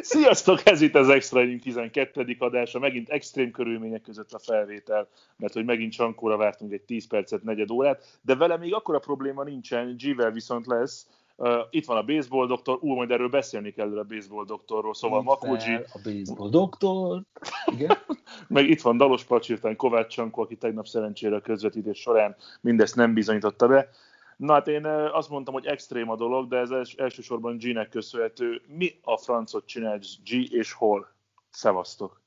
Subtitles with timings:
[0.00, 2.36] Sziasztok, ez itt az Extra Inning 12.
[2.38, 7.42] adása, megint extrém körülmények között a felvétel, mert hogy megint Sankóra vártunk egy 10 percet,
[7.42, 11.06] negyed órát, de vele még akkora probléma nincsen, G-vel viszont lesz.
[11.36, 15.22] Uh, itt van a baseball doktor, ú, majd erről beszélni kell a baseball doktorról, szóval
[15.22, 15.74] Makógyi.
[15.74, 17.22] A baseball doktor.
[17.66, 17.96] Igen.
[18.48, 23.14] Meg itt van Dalos Pacsirtán Kovács Sankó, aki tegnap szerencsére a közvetítés során mindezt nem
[23.14, 23.88] bizonyította be.
[24.36, 28.62] Na hát én azt mondtam, hogy extrém a dolog, de ez els, elsősorban G-nek köszönhető.
[28.66, 31.08] Mi a francot csinálsz G és hol?
[31.50, 32.22] Szevasztok.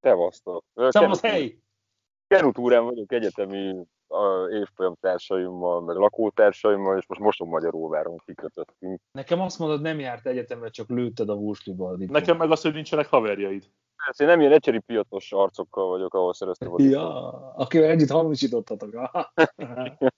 [0.00, 0.64] Szevasztok.
[0.74, 1.58] Szevasz, hely!
[2.26, 3.86] Kenutúrán vagyok egyetemi
[4.50, 9.00] évfolyam társaimmal, meg lakótársaimmal, és most mosom Magyaróváron kikötöttünk.
[9.12, 12.20] Nekem azt mondod, nem járt egyetemre, csak lőtted a vúsliba a diplomát.
[12.20, 13.70] Nekem meg az, hogy nincsenek haverjaid.
[14.04, 17.18] Persze, én nem ilyen egyszerű piatos arcokkal vagyok, ahol szereztem a Ja,
[17.54, 18.90] akivel együtt hamisítottatok.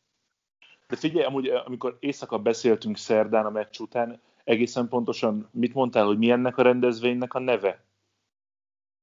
[0.95, 6.19] De figyelj, amúgy, amikor éjszaka beszéltünk szerdán a meccs után, egészen pontosan mit mondtál, hogy
[6.19, 7.85] mi ennek a rendezvénynek a neve?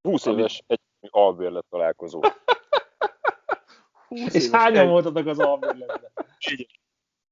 [0.02, 2.22] 20 éves egy albérlet találkozó.
[4.08, 6.12] 20 És hányan egy- voltatok az albérletben?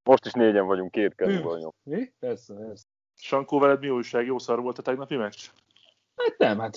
[0.04, 1.72] Most is négyen vagyunk, két kezűvel nyom.
[1.84, 2.12] Mi?
[2.20, 2.86] Persze, persze.
[3.16, 4.26] Sankó, veled mi újság?
[4.26, 5.46] Jó szar volt a tegnapi meccs?
[6.16, 6.76] Hát nem, hát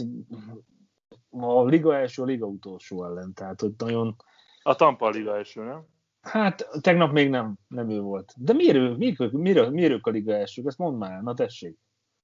[1.31, 4.17] a liga első, a liga utolsó ellen, tehát hogy nagyon,
[4.63, 5.87] A Tampa Liga első, nem?
[6.23, 8.33] Hát tegnap még nem, nem ő volt.
[8.37, 10.67] De miért, ő, miért, miért, miért ők a liga elsők?
[10.67, 11.79] Ezt mondd már, na tessék.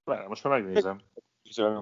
[0.04, 1.00] Várj, most már megnézem.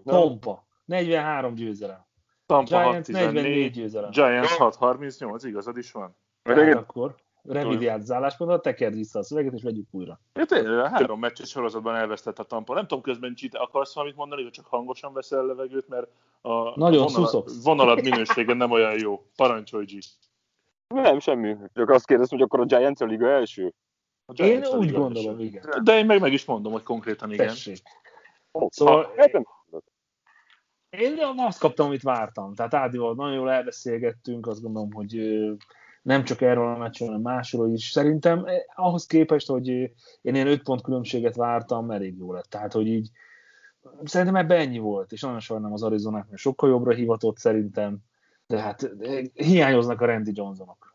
[0.05, 2.07] Tompa, 43 győzelem.
[2.47, 4.11] Tampa Giants 44 6-14, győzelem.
[4.11, 6.17] Giants 6-38, igazad is van.
[6.45, 6.77] Igen.
[6.77, 10.21] akkor revidiált álláspontot, tekerd vissza a szöveget, és vegyük újra.
[10.35, 12.75] Ja, tényleg, a három meccses sorozatban elvesztett a Tampa.
[12.75, 16.07] Nem tudom, közben G, te akarsz valamit mondani, vagy csak hangosan veszel levegőt, mert
[16.41, 17.65] a Nagyon a szuszogsz.
[17.65, 19.27] vonalad minősége nem olyan jó.
[19.37, 19.99] Parancsolj, G.
[20.95, 21.57] Nem, semmi.
[21.73, 23.75] Csak azt kérdeztem, hogy akkor a Giants a liga első.
[24.25, 25.45] A Én Giants a úgy gondolom, első.
[25.45, 25.63] igen.
[25.83, 27.47] De én meg, meg is mondom, hogy konkrétan igen.
[27.47, 27.79] Tessék.
[28.51, 29.45] Oh, Szóval- hát nem
[30.91, 32.55] Én azt kaptam, amit vártam.
[32.55, 35.21] Tehát Ádival nagyon jól elbeszélgettünk, azt gondolom, hogy
[36.03, 37.91] nem csak erről a meccsről, hanem másról is.
[37.91, 42.45] Szerintem eh, ahhoz képest, hogy én ilyen 5 pont különbséget vártam, elég jó lett.
[42.45, 43.11] Tehát, hogy így
[44.05, 47.99] szerintem ebben ennyi volt, és nagyon sajnálom az Arizonát, mert sokkal jobbra hivatott szerintem,
[48.47, 50.87] de hát eh, hiányoznak a Randy Johnsonok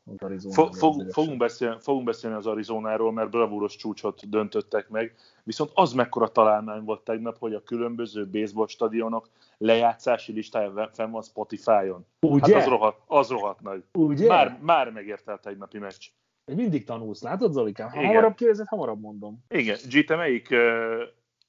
[0.51, 6.27] fog, fogunk, beszélni, fogunk beszélni az Arizonáról, mert bravúros csúcsot döntöttek meg, viszont az mekkora
[6.27, 12.05] találmány volt tegnap, hogy a különböző baseball stadionok lejátszási listája fenn van Spotify-on.
[12.19, 12.53] Ugye?
[12.53, 13.83] Hát az rohadt, az rohadt nagy.
[13.93, 14.27] Ugye?
[14.27, 16.07] Már, már megérte a tegnapi meccs.
[16.45, 17.89] Mindig tanulsz, látod Zolikám?
[17.89, 18.07] Ha Igen.
[18.07, 19.43] hamarabb kérdezed, hamarabb mondom.
[19.49, 20.55] Igen, G, te melyik,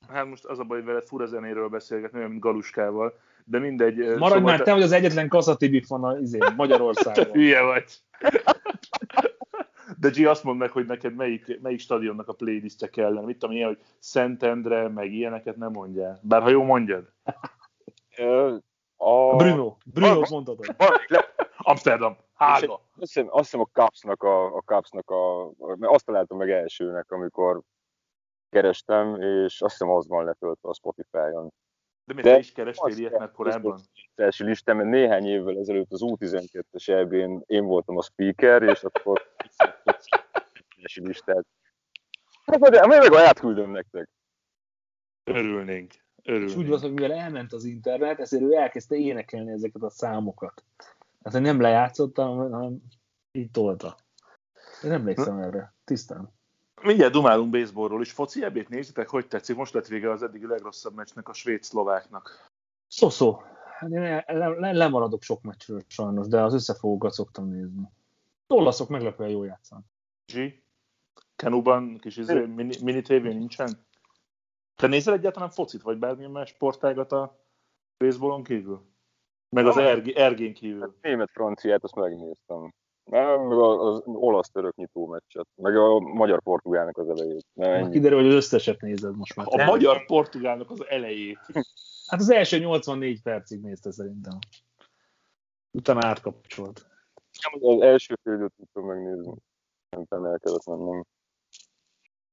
[0.09, 4.17] hát most az a baj, hogy veled fura zenéről beszélgetni, olyan, mint Galuskával, de mindegy.
[4.19, 7.33] Maradj már, te- te vagy az egyetlen kaszatibik van a, izé, Te Magyarországon.
[7.39, 7.85] hülye vagy.
[9.99, 13.27] De G, azt mondd meg, hogy neked melyik, melyik stadionnak a playlistje kellene.
[13.27, 16.21] Mit tudom, ilyen, hogy Szentendre, meg ilyeneket nem mondjál.
[16.23, 17.13] Bár ha jó mondjad.
[18.97, 19.37] A...
[19.37, 20.21] Bruno, Bruno.
[20.29, 22.73] Van, le, Amsterdam, Hága.
[22.75, 27.11] azt hiszem, azt hiszem a Cupsnak a, a, Cupsnak a, mert azt találtam meg elsőnek,
[27.11, 27.61] amikor
[28.51, 31.53] kerestem, és azt hiszem az van letöltve a Spotify-on.
[32.15, 33.81] De miért De- te is kerestél ilyet, mert korábban?
[34.15, 39.23] első listán, mert néhány évvel ezelőtt az U12-es EB-n én voltam a speaker, és akkor
[40.83, 41.47] első listát.
[42.45, 44.09] Hát majd, majd meg átküldöm nektek.
[45.25, 45.93] Örülnénk.
[45.93, 46.69] És úgy Örülnénk.
[46.69, 50.65] volt, hogy mivel elment az internet, ezért ő elkezdte énekelni ezeket a számokat.
[51.25, 52.83] Hát nem lejátszotta, hanem
[53.33, 53.97] így tolta.
[54.83, 55.75] Én nem emlékszem erre.
[55.85, 56.33] Tisztán.
[56.83, 58.13] Mindjárt dumálunk baseballról is.
[58.13, 59.57] Foci ebét nézitek, hogy tetszik?
[59.57, 62.51] Most lett vége az eddigi legrosszabb meccsnek a svéd-szlováknak.
[62.89, 63.43] Szó-szó.
[63.79, 67.89] Hát én le, le, lemaradok sok meccsről sajnos, de az összefogókat szoktam nézni.
[68.47, 69.85] Olaszok meglepően jól játszanak.
[70.33, 70.39] G?
[71.37, 73.87] Kenuban kis izé, mini, mini tévé nincsen?
[74.77, 77.39] Te nézel egyáltalán focit, vagy bármilyen más sportágat a
[77.97, 78.83] baseballon kívül?
[79.49, 79.85] Meg az Ah.
[79.85, 80.97] erg- ergén kívül?
[81.01, 82.75] Német-franciát azt megnéztem.
[83.05, 87.47] Nem, meg az olasz-török nyitó meccset, meg a magyar-portugálnak az elejét.
[87.53, 89.47] Nem, kiderül, hogy az összeset nézed most már.
[89.51, 91.39] A magyar-portugálnak az elejét.
[92.07, 94.39] Hát az első 84 percig nézte szerintem.
[95.71, 96.87] Utána átkapcsolt.
[97.61, 99.35] Az első fél időt tudtam megnézni.
[100.09, 101.05] Nem el kellett mennem.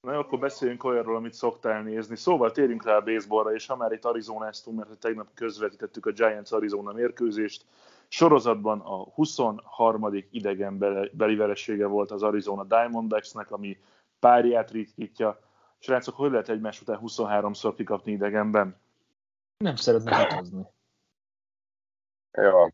[0.01, 2.15] Na jó, akkor beszéljünk olyanról, amit szoktál nézni.
[2.15, 6.51] Szóval térjünk rá a baseballra, és ha már itt Arizonáztunk, mert tegnap közvetítettük a Giants
[6.51, 7.65] Arizona mérkőzést,
[8.09, 10.25] sorozatban a 23.
[10.31, 10.77] idegen
[11.11, 13.77] beli veresége volt az Arizona Diamondbacksnek, ami
[14.19, 15.39] párját ritkítja.
[15.79, 18.75] Srácok, hogy lehet egymás után 23-szor kikapni idegenben?
[19.57, 20.65] Nem szeretnek utazni.
[22.31, 22.71] Ja,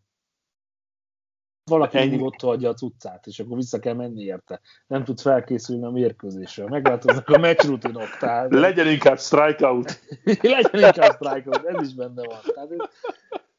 [1.70, 4.62] valaki mindig ott hagyja a cuccát, és akkor vissza kell menni érte.
[4.88, 6.70] Nem tud felkészülni a mérkőzésre.
[6.70, 8.18] Megváltoznak a rutinok.
[8.20, 8.54] Tehát...
[8.54, 10.00] Legyen inkább strikeout.
[10.42, 12.40] Legyen inkább strikeout, ez is benne van.
[12.54, 12.70] Tehát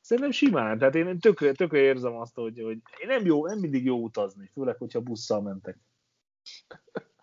[0.06, 3.84] szerintem simán, tehát én tökre, tökre érzem azt, hogy, hogy én nem, jó, nem mindig
[3.84, 5.78] jó utazni, főleg, hogyha busszal mentek.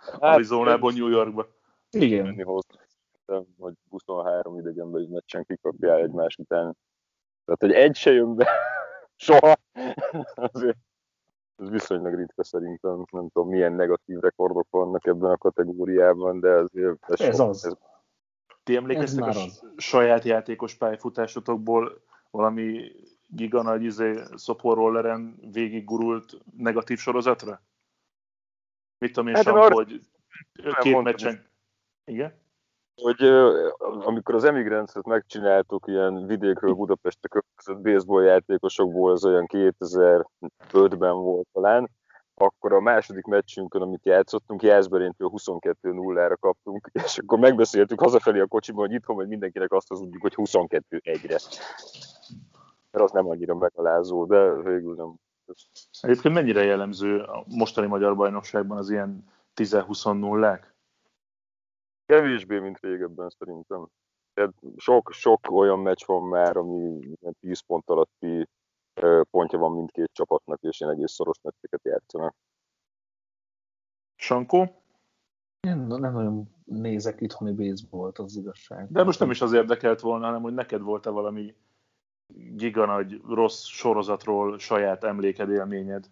[0.03, 1.47] Hát, Arizonából New Yorkba.
[1.89, 2.44] Igen.
[3.57, 6.77] hogy 23 idegenben meccsen kikapjál egymás után.
[7.45, 8.50] Tehát, hogy egy se jön be,
[9.25, 9.56] soha.
[10.53, 10.77] Azért
[11.56, 16.97] ez viszonylag ritka szerintem, nem tudom milyen negatív rekordok vannak ebben a kategóriában, de azért
[17.07, 17.65] ez, ez so, az.
[17.65, 17.74] Ez...
[18.63, 19.63] Ti emlékeztek a az.
[19.77, 22.01] saját játékos pályafutásotokból
[22.33, 22.91] valami
[23.27, 27.62] giga nagy izé, szoporrolleren végig gurult negatív sorozatra?
[28.97, 30.01] Mit tudom én, hát, sem, hogy
[30.81, 31.45] két meccsen...
[32.06, 32.41] Igen?
[33.01, 33.24] hogy
[33.81, 41.89] amikor az Emigrants-et megcsináltuk ilyen vidékről Budapestre költözött baseball játékosokból, az olyan 2005-ben volt talán,
[42.35, 48.85] akkor a második meccsünkön, amit játszottunk, Jászberénytől 22-0-ra kaptunk, és akkor megbeszéltük hazafelé a kocsiban,
[48.85, 51.38] hogy itthon hogy mindenkinek azt hazudjuk, hogy 22-1-re.
[52.91, 55.13] Mert az nem annyira megalázó, de végül nem.
[56.01, 60.63] Egyébként mennyire jellemző a mostani magyar bajnokságban az ilyen 10-20-0-ák?
[62.06, 63.88] Kevésbé, mint régebben szerintem.
[64.77, 67.00] sok, sok olyan meccs van már, ami
[67.39, 68.47] 10 pont alatti
[69.31, 72.35] pontja van mindkét csapatnak, és én egész szoros meccseket játszanak.
[74.15, 74.83] Sankó?
[75.59, 78.91] Én nem nagyon nézek itthoni baseballt, az igazság.
[78.91, 81.55] De most nem is az érdekelt volna, hanem hogy neked volt-e valami
[82.33, 86.09] giga nagy rossz sorozatról saját emléked, élményed?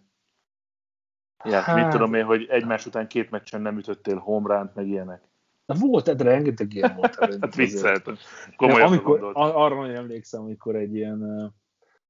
[1.44, 1.76] Ja, hát...
[1.76, 5.30] mit tudom én, hogy egymás után két meccsen nem ütöttél homránt, meg ilyenek.
[5.64, 7.14] Na volt, de rengeteg ilyen volt.
[7.40, 8.16] hát vicceltem.
[8.56, 11.52] Komolyan amikor, arra nagyon emlékszem, amikor egy ilyen,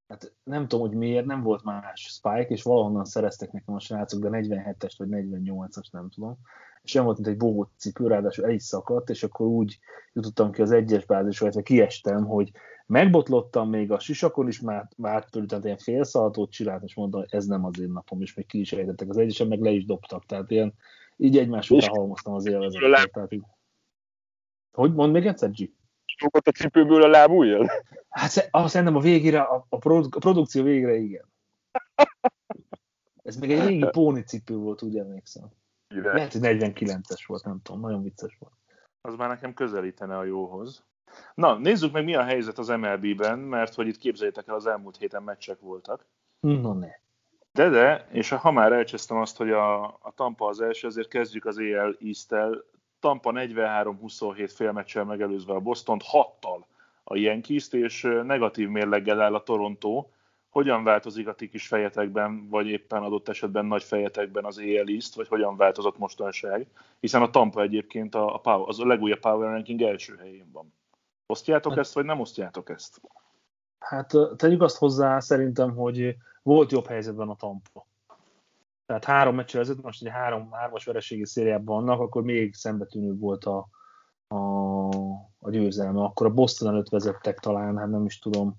[0.08, 4.20] hát nem tudom, hogy miért, nem volt más Spike, és valahonnan szereztek nekem a srácok,
[4.20, 6.38] de 47-es vagy 48-as, nem tudom.
[6.82, 9.78] És olyan volt, mint egy bohóc cipő, ráadásul el is szakadt, és akkor úgy
[10.12, 12.50] jutottam ki az egyes bázisra, illetve kiestem, hogy
[12.86, 17.28] megbotlottam még a sisakon is, már, már tőle, tehát ilyen félszalatót csinált, és mondtam, hogy
[17.32, 19.84] ez nem az én napom, és még ki is ejtettek az egyesen, meg le is
[19.84, 20.26] dobtak.
[20.26, 20.74] Tehát ilyen
[21.16, 23.12] így egymás után halmoztam az élvezetet.
[23.12, 23.44] Tehát így...
[24.72, 25.70] Hogy mond még egyszer, G?
[26.22, 27.70] Fogott a cipőből a lábújjal?
[28.08, 31.30] Hát azt szerintem a végére, a, a, produ- a produkció végre igen.
[33.22, 35.48] Ez még egy régi póni cipő volt, úgy emlékszem.
[35.94, 36.12] Ide.
[36.12, 38.52] Lehet, hogy 49-es volt, nem tudom, nagyon vicces volt.
[39.00, 40.84] Az már nekem közelítene a jóhoz.
[41.34, 44.96] Na, nézzük meg, mi a helyzet az MLB-ben, mert hogy itt képzeljétek el, az elmúlt
[44.96, 46.06] héten meccsek voltak.
[46.40, 46.90] No ne.
[47.52, 51.44] De, de, és ha már elcsesztem azt, hogy a, a Tampa az első, azért kezdjük
[51.44, 52.64] az EL East-tel.
[53.02, 56.64] Tampa 43-27 félmeccsel megelőzve a Boston 6-tal
[57.04, 60.06] a yankees és negatív mérleggel áll a Toronto.
[60.50, 65.14] Hogyan változik a ti kis fejetekben, vagy éppen adott esetben nagy fejetekben az EL East,
[65.14, 66.66] vagy hogyan változott mostanság?
[67.00, 70.72] Hiszen a Tampa egyébként a, a, power, az a legújabb Power Ranking első helyén van.
[71.26, 73.00] Osztjátok hát, ezt, vagy nem osztjátok ezt?
[73.78, 77.86] Hát tegyük azt hozzá szerintem, hogy volt jobb helyzetben a Tampa.
[78.92, 83.44] Tehát három meccsel ezelőtt, most egy három, hármas vereségi szériában vannak, akkor még szembetűnőbb volt
[83.44, 83.68] a,
[84.28, 84.88] a,
[85.38, 86.02] a győzelme.
[86.02, 88.54] Akkor a Boston előtt vezettek talán, hát nem is tudom,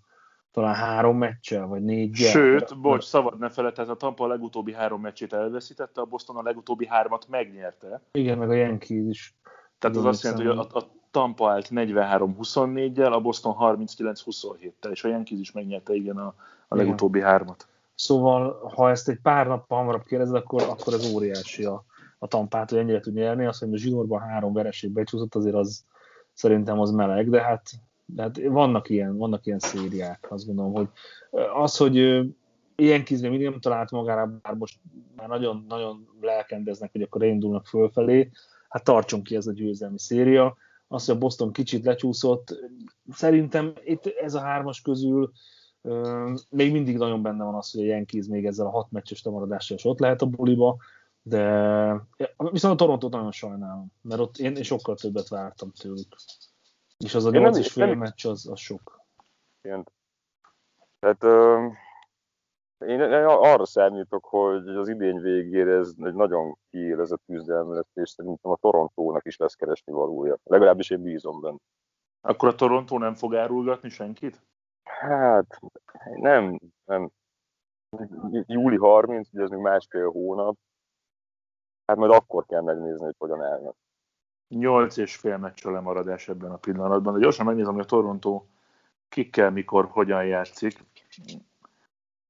[0.52, 2.16] talán három meccsel, vagy négy.
[2.16, 6.06] Sőt, de, bocs, szabad ne feled, tehát a Tampa a legutóbbi három meccsét elveszítette, a
[6.06, 8.02] Boston a legutóbbi hármat megnyerte.
[8.12, 9.36] Igen, meg a Yankees is.
[9.80, 15.08] Tehát az azt jelenti, hogy a, a Tampa állt 43-24-jel, a Boston 39-27-tel, és a
[15.08, 16.36] Yankees is megnyerte igen a,
[16.68, 17.30] a legutóbbi igen.
[17.30, 17.68] hármat.
[17.96, 21.86] Szóval, ha ezt egy pár nap hamarabb kérdezed, akkor, akkor ez óriási a,
[22.20, 23.46] a tampát, hogy ennyire tud nyerni.
[23.46, 25.86] Azt, hogy a zsinórban három vereség becsúszott, azért az
[26.34, 27.70] szerintem az meleg, de hát,
[28.06, 30.88] de hát vannak, ilyen, vannak ilyen szériák, azt gondolom, hogy
[31.54, 31.96] az, hogy
[32.76, 34.80] ilyen kizben mindig nem talált magára, bár most
[35.16, 38.30] már nagyon, nagyon lelkendeznek, hogy akkor indulnak fölfelé,
[38.70, 40.58] hát tartson ki ez a győzelmi széria.
[40.88, 42.60] Az, hogy a Boston kicsit lecsúszott,
[43.12, 45.32] szerintem itt ez a hármas közül
[46.50, 49.78] még mindig nagyon benne van az, hogy a Yankees még ezzel a hat meccses lemaradással
[49.78, 50.78] is ott lehet a buliba,
[51.22, 51.42] de
[52.38, 56.16] viszont a Torontót nagyon sajnálom, mert ott én, én sokkal többet vártam tőlük.
[56.98, 59.02] És az a 8 és fél meccs az, az sok.
[59.62, 59.88] Igen.
[61.00, 61.74] Tehát uh,
[62.88, 68.52] én, arra számítok, hogy az idény végére ez egy nagyon kiélezett küzdelme lesz, és szerintem
[68.52, 70.38] a Torontónak is lesz keresni valója.
[70.44, 71.58] Legalábbis én bízom benne.
[72.22, 74.42] Akkor a Torontó nem fog árulgatni senkit?
[74.84, 75.60] Hát,
[76.16, 77.10] nem, nem.
[78.46, 80.58] Júli 30, ugye ez még másfél hónap.
[81.86, 83.76] Hát majd akkor kell megnézni, hogy hogyan állnak.
[84.48, 87.14] 8 és fél meccs a lemaradás ebben a pillanatban.
[87.14, 88.48] De gyorsan megnézem, hogy a Torontó
[89.10, 90.84] kikkel, mikor, hogyan játszik.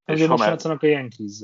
[0.06, 0.50] És most már...
[0.50, 1.44] játszanak a yankees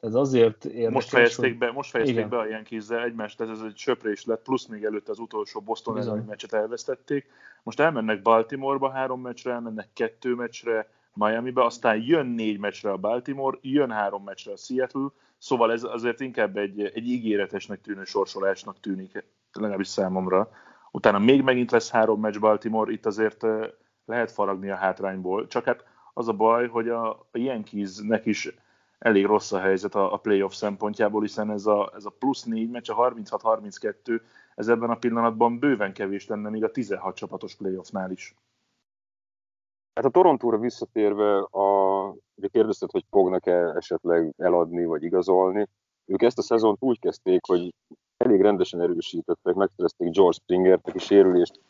[0.00, 3.76] Ez azért érdekes, most fejezték be, most fejezték be a yankees egymást, tehát ez egy
[3.76, 7.26] söprés lett, plusz még előtt az utolsó Boston elleni meccset elvesztették.
[7.62, 13.58] Most elmennek Baltimoreba három meccsre, elmennek kettő meccsre Miami-be, aztán jön négy meccsre a Baltimore,
[13.60, 19.24] jön három meccsre a Seattle, szóval ez azért inkább egy, egy ígéretesnek tűnő sorsolásnak tűnik,
[19.52, 20.50] legalábbis számomra.
[20.90, 23.46] Utána még megint lesz három meccs Baltimore, itt azért
[24.04, 28.48] lehet faragni a hátrányból, csak hát az a baj, hogy a, a Yankeesnek is
[29.00, 32.70] elég rossz a helyzet a, a playoff szempontjából, hiszen ez a, ez a plusz négy
[32.70, 34.20] meccs, a 36-32,
[34.54, 38.34] ez ebben a pillanatban bőven kevés lenne, még a 16 csapatos playoffnál is.
[39.94, 45.68] Hát a Torontóra visszatérve, a, ugye kérdezted, hogy fognak-e esetleg eladni vagy igazolni.
[46.06, 47.74] Ők ezt a szezont úgy kezdték, hogy
[48.16, 51.60] elég rendesen erősítettek, megszerezték George Springert, aki sérülést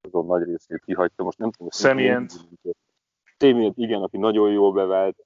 [0.00, 1.22] azon nagy részét kihagyta.
[1.22, 2.32] Most nem tudom, Szemient.
[3.36, 5.16] Szemient, igen, aki nagyon jól bevált.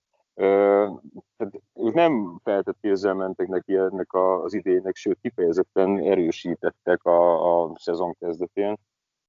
[1.36, 7.72] Tehát ők nem feltett kézzel mentek neki ennek az idénynek, sőt kifejezetten erősítettek a, a
[7.74, 8.76] szezon kezdetén.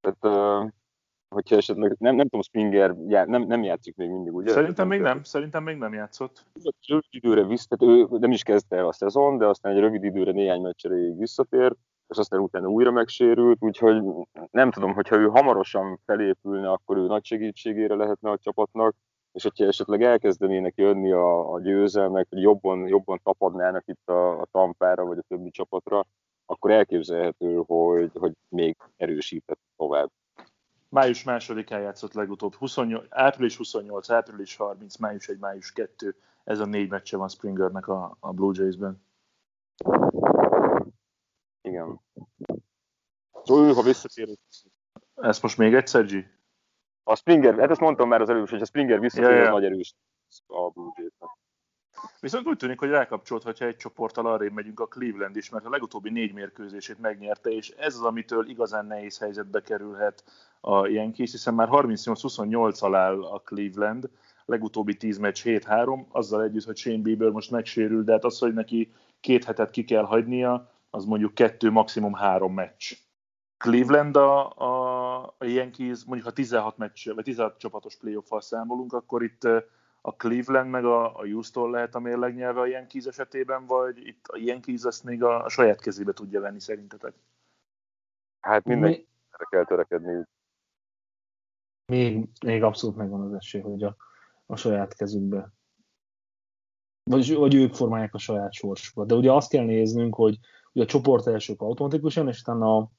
[0.02, 0.72] Tehát
[1.30, 4.52] hogyha esetleg, nem, nem tudom, Springer já, nem, nem játszik még mindig, ugye?
[4.52, 6.46] Szerintem még nem, szerintem még nem játszott.
[6.88, 10.32] Rövid időre vissza, ő nem is kezdte el a szezon, de aztán egy rövid időre
[10.32, 11.76] néhány meccsre visszatért,
[12.08, 14.04] és aztán utána újra megsérült, úgyhogy
[14.52, 18.96] nem tudom, hogyha ő hamarosan felépülne, akkor ő nagy segítségére lehetne a csapatnak,
[19.32, 24.48] és hogyha esetleg elkezdenének jönni a, a győzelmek, hogy jobban, jobban tapadnának itt a, a
[24.52, 26.06] tampára, vagy a többi csapatra,
[26.46, 30.10] akkor elképzelhető, hogy, hogy még erősített tovább.
[30.90, 36.66] Május másodikán játszott legutóbb, 28, április 28, április 30, május 1, május 2, ez a
[36.66, 39.04] négy meccse van Springernek a, a Blue Jays-ben.
[41.62, 42.00] Igen.
[43.44, 44.38] Szóval ő, ha visszatér...
[45.16, 46.39] Ezt most még egyszer, G?
[47.04, 49.50] A Springer, hát ezt mondtam már az előbb, hogy a Springer visszatér, ja, ja.
[49.50, 49.96] nagy erős
[50.48, 50.92] a Blue
[52.20, 55.70] Viszont úgy tűnik, hogy rákapcsolt, hogyha egy csoporttal arra megyünk a Cleveland is, mert a
[55.70, 60.24] legutóbbi négy mérkőzését megnyerte, és ez az, amitől igazán nehéz helyzetbe kerülhet
[60.62, 64.10] a Yankees, hiszen már 38-28 alá a Cleveland,
[64.46, 68.54] legutóbbi 10 meccs 7-3, azzal együtt, hogy Shane Bieber most megsérül, de hát az, hogy
[68.54, 72.94] neki két hetet ki kell hagynia, az mondjuk kettő, maximum három meccs.
[73.60, 79.24] Cleveland a, a, a Yankees, mondjuk ha 16 meccs, vagy 16 csapatos playoff számolunk, akkor
[79.24, 79.44] itt
[80.02, 84.38] a Cleveland meg a, a Houston lehet a mérlegnyelve a Yankees esetében, vagy itt a
[84.38, 87.14] Yankees ezt még a, a saját kezébe tudja venni szerintetek?
[88.40, 89.46] Hát mindenki Mi...
[89.50, 90.26] kell törekedni.
[91.86, 93.96] Még, még abszolút megvan az esély, hogy a,
[94.46, 95.52] a saját kezükbe
[97.10, 99.08] vagy, vagy ők formálják a saját sorsukat.
[99.08, 100.40] De ugye azt kell néznünk, hogy
[100.72, 102.92] ugye a csoport elsők automatikusan, és utána a,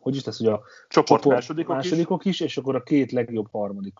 [0.00, 2.40] hogy is lesz, hogy a csoport, csoport másodikok, másodikok is.
[2.40, 3.98] is, és akkor a két legjobb harmadik,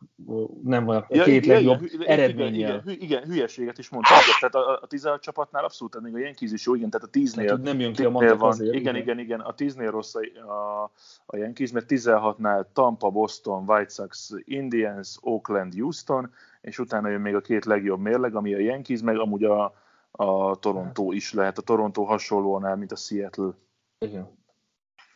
[0.63, 2.51] nem vagy a ja, két ja, legjobb ja, eredménnyel.
[2.53, 6.53] Igen, igen, igen, hülyeséget is mondtam, tehát a, a 16 csapatnál abszolút még a Yankees
[6.53, 9.41] is jó, igen, tehát a 10-nél nem jön ki a van, azért, igen, igen, igen,
[9.41, 10.91] a 10-nél rossz a, a,
[11.27, 17.35] a Yankees, mert 16-nál Tampa, Boston, White Sox, Indians, Oakland, Houston, és utána jön még
[17.35, 19.75] a két legjobb mérleg, ami a Yankees, meg amúgy a,
[20.11, 21.59] a Toronto is lehet.
[21.59, 23.55] A Toronto hasonlóan áll, mint a Seattle.
[23.99, 24.41] Igen.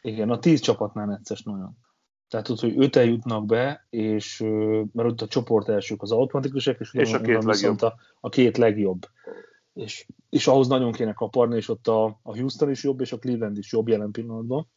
[0.07, 1.77] Igen, a tíz csapatnál necces nagyon.
[2.29, 4.41] Tehát tudod, hogy öten jutnak be, és
[4.93, 7.81] mert ott a csoport elsők az automatikusok, és, és a két legjobb.
[7.81, 9.09] A, a két legjobb.
[9.73, 13.19] És, és ahhoz nagyon kéne kaparni, és ott a, a Houston is jobb, és a
[13.19, 14.69] Cleveland is jobb jelen pillanatban.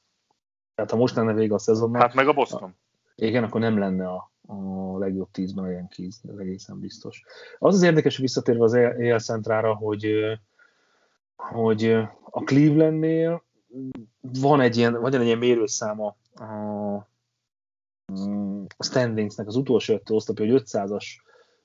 [0.76, 2.02] Tehát ha most lenne vége a szezonnak...
[2.02, 2.64] Hát meg a Boston.
[2.64, 2.74] A,
[3.16, 7.24] igen, akkor nem lenne a, a legjobb tízben a Yankees, ez egészen biztos.
[7.60, 10.12] Az az érdekes, hogy visszatérve az EL Centrára, hogy,
[11.36, 11.86] hogy
[12.30, 13.48] a Clevelandnél
[14.22, 16.44] van egy ilyen, van egy ilyen mérőszáma a,
[18.78, 21.06] a standingsnek az utolsó öt osztapja, hogy 500-as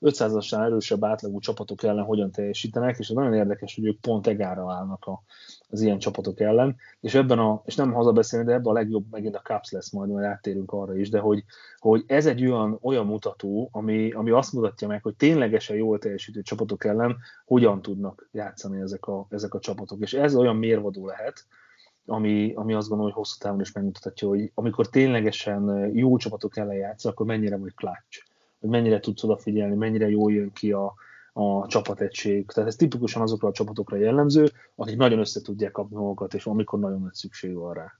[0.01, 4.73] 500-asnál erősebb átlagú csapatok ellen hogyan teljesítenek, és ez nagyon érdekes, hogy ők pont egára
[4.73, 5.23] állnak a,
[5.69, 9.35] az ilyen csapatok ellen, és ebben a, és nem hazabeszélni, de ebben a legjobb megint
[9.35, 11.43] a Caps lesz majd, majd áttérünk arra is, de hogy,
[11.77, 16.41] hogy ez egy olyan, olyan mutató, ami, ami azt mutatja meg, hogy ténylegesen jól teljesítő
[16.41, 21.45] csapatok ellen hogyan tudnak játszani ezek a, ezek a csapatok, és ez olyan mérvadó lehet,
[22.05, 26.75] ami, ami azt gondolom, hogy hosszú távon is megmutatja, hogy amikor ténylegesen jó csapatok ellen
[26.75, 28.23] játsz, akkor mennyire vagy clutch,
[28.59, 30.93] hogy mennyire tudsz odafigyelni, mennyire jól jön ki a,
[31.33, 32.45] a csapategység.
[32.45, 36.79] Tehát ez tipikusan azokra a csapatokra jellemző, akik nagyon össze tudják kapni magukat, és amikor
[36.79, 37.99] nagyon nagy szükség van rá.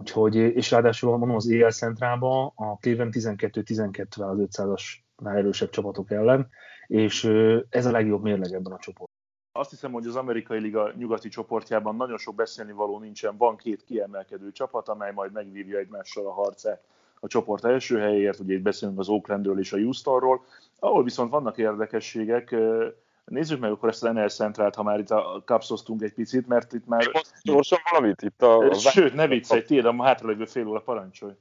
[0.00, 4.82] Úgyhogy, és ráadásul mondom, az EL Centrában a Cleveland 12-12-vel az 500-as
[5.24, 6.48] erősebb csapatok ellen,
[6.86, 7.24] és
[7.68, 9.19] ez a legjobb mérleg ebben a csoportban.
[9.52, 13.36] Azt hiszem, hogy az amerikai liga nyugati csoportjában nagyon sok beszélni való nincsen.
[13.36, 16.82] Van két kiemelkedő csapat, amely majd megvívja egymással a harcát
[17.20, 20.44] a csoport első helyéért, ugye itt beszélünk az Oaklandről és a Houstonról,
[20.78, 22.54] ahol viszont vannak érdekességek,
[23.24, 26.72] Nézzük meg akkor ezt az NL Centrált, ha már itt a kapszoztunk egy picit, mert
[26.72, 27.10] itt már...
[27.42, 28.58] Gyorsan valamit itt a...
[28.58, 31.32] a Sőt, ne viccelj, tiéd a hátralévő fél óra parancsolj.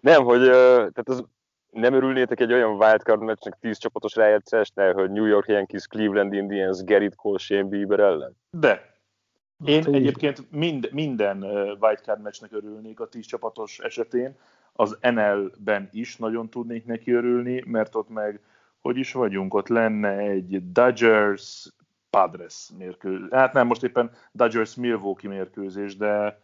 [0.00, 1.24] Nem, hogy tehát az,
[1.70, 6.84] nem örülnétek egy olyan wildcard meccsnek 10 csapatos rájátszásnál, hogy New York Yankees, Cleveland Indians,
[6.84, 8.36] Gerrit Cole, Shane Bieber ellen?
[8.50, 8.88] De.
[9.64, 11.42] Én hát, egyébként mind, minden
[11.80, 14.36] wildcard meccsnek örülnék a 10 csapatos esetén,
[14.72, 18.40] az NL-ben is nagyon tudnék neki örülni, mert ott meg,
[18.80, 21.68] hogy is vagyunk, ott lenne egy Dodgers
[22.10, 23.28] Padres mérkőzés.
[23.30, 26.40] Hát nem, most éppen Dodgers Milwaukee mérkőzés, de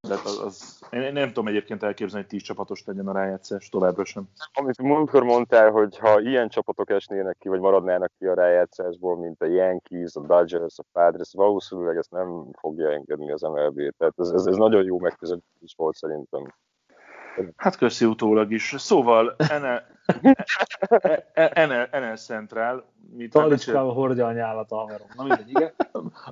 [0.00, 4.04] de az, az, én nem tudom egyébként elképzelni, hogy 10 csapatos legyen a rájátszás, továbbra
[4.04, 4.28] sem.
[4.52, 9.42] Amit múltkor mondtál, hogy ha ilyen csapatok esnének ki, vagy maradnának ki a rájátszásból, mint
[9.42, 13.94] a Yankees, a Dodgers, a Padres, valószínűleg ezt nem fogja engedni az MLB.
[13.96, 16.54] Tehát ez, ez, ez nagyon jó megközelítés volt szerintem.
[17.56, 18.74] Hát köszi utólag is.
[18.76, 19.36] Szóval
[21.54, 22.84] NL, Central.
[23.30, 25.06] Talicskával hordja a nyálat a haverom.
[25.16, 25.72] Na mindegy, igen.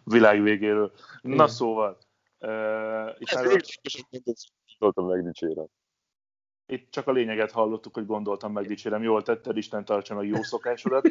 [0.04, 0.92] Világ végéről.
[1.22, 1.98] Na szóval.
[2.40, 3.46] Uh, itt már...
[4.78, 5.66] gondoltam megdicsérem.
[6.66, 9.02] Itt csak a lényeget hallottuk, hogy gondoltam megdicsérem.
[9.02, 11.08] Jól tetted, Isten tartsa meg jó szokásodat.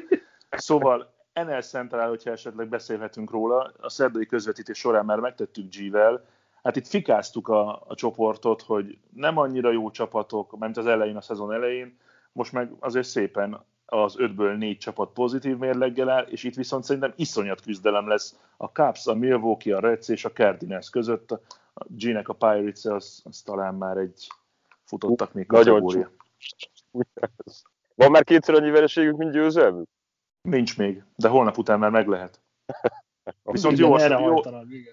[0.50, 6.26] Szóval NL Central, hogyha esetleg beszélhetünk róla, a szerdai közvetítés során már megtettük G-vel,
[6.64, 11.22] hát itt fikáztuk a, a csoportot, hogy nem annyira jó csapatok, mint az elején, a
[11.22, 12.00] szezon elején,
[12.32, 17.14] most meg azért szépen az ötből négy csapat pozitív mérleggel áll, és itt viszont szerintem
[17.16, 21.32] iszonyat küzdelem lesz a Cubs, a Milwaukee, a Reds és a Cardinals között.
[21.74, 24.28] A G-nek a Pirates az, az talán már egy
[24.84, 26.12] futottak még kategória.
[27.96, 29.88] Van már kétszer annyi vereségük, mint győzelmük?
[30.42, 32.42] Nincs még, de holnap után már meg lehet.
[33.44, 34.42] Viszont jó, a, jó,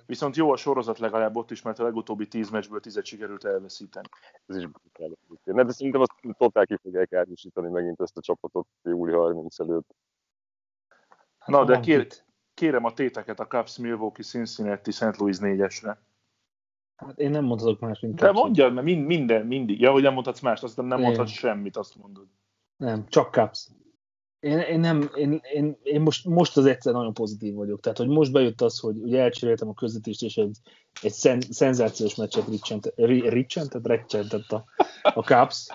[0.06, 4.08] viszont jó a sorozat legalább ott is, mert a legutóbbi tíz meccsből tizet sikerült elveszíteni.
[4.46, 5.64] Ez is brutál.
[5.64, 9.94] De szerintem azt totál ki fogják árusítani megint ezt a csapatot júli 30 előtt.
[11.46, 12.06] Na, de kér,
[12.54, 15.16] kérem a téteket a Cubs, Milwaukee, Cincinnati, St.
[15.16, 15.96] Louis 4-esre.
[16.96, 19.80] Hát én nem mondhatok más, mint De mondjad, mert mind, minden, mindig.
[19.80, 22.26] Ja, hogy nem mondhatsz mást, azt nem mondhatsz semmit, azt mondod.
[22.76, 23.68] Nem, csak Cubs.
[24.42, 27.80] Én, én, nem, én, én, én most, most az egyszer nagyon pozitív vagyok.
[27.80, 30.58] Tehát, hogy most bejött az, hogy ugye elcseréltem a közvetést, és egy,
[31.02, 34.64] egy szen, szenzációs meccset ricsentett, recsentett a,
[35.02, 35.66] a Caps,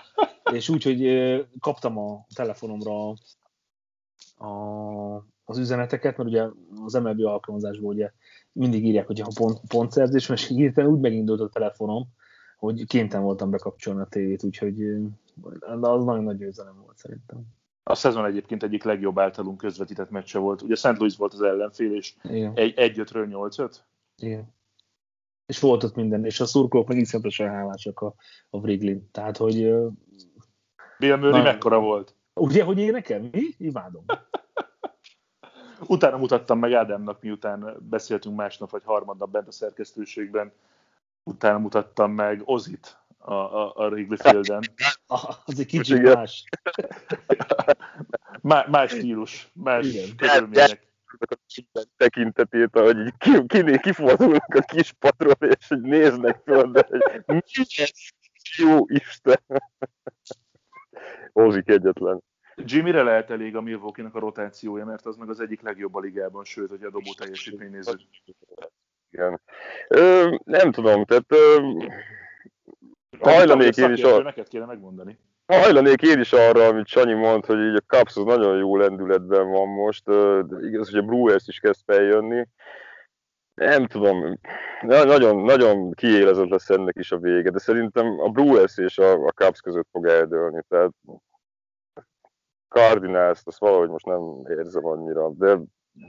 [0.52, 1.02] és úgy, hogy
[1.60, 3.08] kaptam a telefonomra
[4.36, 6.44] a, az üzeneteket, mert ugye
[6.84, 8.12] az MLB alkalmazásból ugye
[8.52, 12.08] mindig írják, hogy ha pont, pontszerzés, és hirtelen úgy megindult a telefonom,
[12.58, 14.82] hogy kénytelen voltam bekapcsolni a tévét, úgyhogy
[15.80, 17.57] az nagyon nagy győzelem volt szerintem.
[17.88, 20.62] A szezon egyébként egyik legjobb általunk közvetített meccse volt.
[20.62, 20.98] Ugye St.
[20.98, 22.14] Louis volt az ellenfél, és
[22.54, 23.84] egy, egy ötről nyolc öt.
[24.16, 24.54] Igen.
[25.46, 28.14] És volt ott minden, és a szurkolók meg iszonyatosan hálásak a,
[28.50, 29.00] a Wrigley.
[29.10, 29.74] Tehát, hogy...
[30.98, 32.14] Bill Murray mekkora volt?
[32.34, 33.28] Ugye, hogy én nekem?
[33.32, 33.42] Mi?
[33.58, 34.04] Imádom.
[35.86, 40.52] Utána mutattam meg Ádámnak, miután beszéltünk másnap vagy harmadnap bent a szerkesztőségben,
[41.22, 44.60] utána mutattam meg Ozit, a, a, a Wrigley Fielden.
[45.44, 46.44] az egy kicsit más.
[48.40, 50.16] Má, más stílus, más Igen.
[50.16, 50.86] körülmények.
[51.96, 57.40] tekintetét, ahogy ki, ki, kifordulnak a kis patról, és hogy néznek föl, de hogy mi
[57.76, 57.90] ez?
[58.56, 59.40] Jó Isten!
[61.34, 62.22] Ózik egyetlen.
[62.64, 66.44] Jimmyre lehet elég a Milwaukee-nak a rotációja, mert az meg az egyik legjobb a ligában,
[66.44, 68.00] sőt, hogy a dobó teljesítmény nézzük.
[69.10, 69.40] Igen.
[69.88, 71.58] Ö, nem tudom, tehát ö,
[73.20, 74.22] hajlanék én is a...
[74.22, 75.18] Neked kéne megmondani.
[75.46, 79.50] Hajlanék én is arra, amit Sanyi mond, hogy így a Cubs az nagyon jó lendületben
[79.50, 82.46] van most, de igaz, hogy a Brewers is kezd feljönni.
[83.54, 84.38] Nem tudom,
[84.80, 89.30] nagyon, nagyon kiélezett lesz ennek is a vége, de szerintem a Brewers és a, a
[89.30, 90.92] Cubs között fog eldőlni, tehát
[92.68, 95.58] Cardinals, azt valahogy most nem érzem annyira, de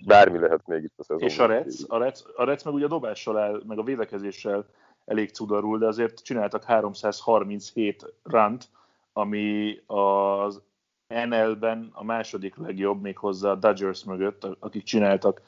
[0.05, 1.29] bármi lehet még itt a szezonban.
[1.29, 4.65] És a Reds, a Reds, a Reds meg ugye a dobással el, meg a védekezéssel
[5.09, 8.69] elég cudarul, de azért csináltak 337 rant,
[9.13, 10.61] ami az
[11.07, 15.41] NL-ben a második legjobb, még hozzá a Dodgers mögött, akik csináltak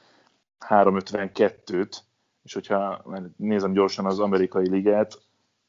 [0.68, 1.98] 352-t,
[2.44, 3.04] és hogyha
[3.38, 5.22] nézem gyorsan az amerikai ligát,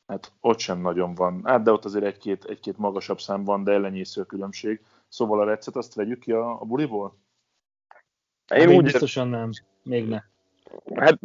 [0.06, 1.40] hát ott sem nagyon van.
[1.44, 4.80] Hát de ott azért egy-két, egy-két magasabb szám van, de ellenyésző a különbség.
[5.08, 7.16] Szóval a recet azt vegyük ki a, a buliból?
[8.54, 9.50] Én úgy biztosan nem,
[9.82, 10.22] még ne.
[10.94, 11.18] Hát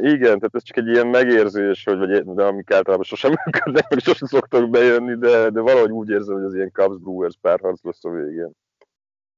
[0.00, 3.98] igen, tehát ez csak egy ilyen megérzés, hogy, vagy, de amik általában sosem működnek, meg
[3.98, 8.04] sosem szoktak bejönni, de, de valahogy úgy érzem, hogy az ilyen Cubs Brewers párharc lesz
[8.04, 8.50] a végén.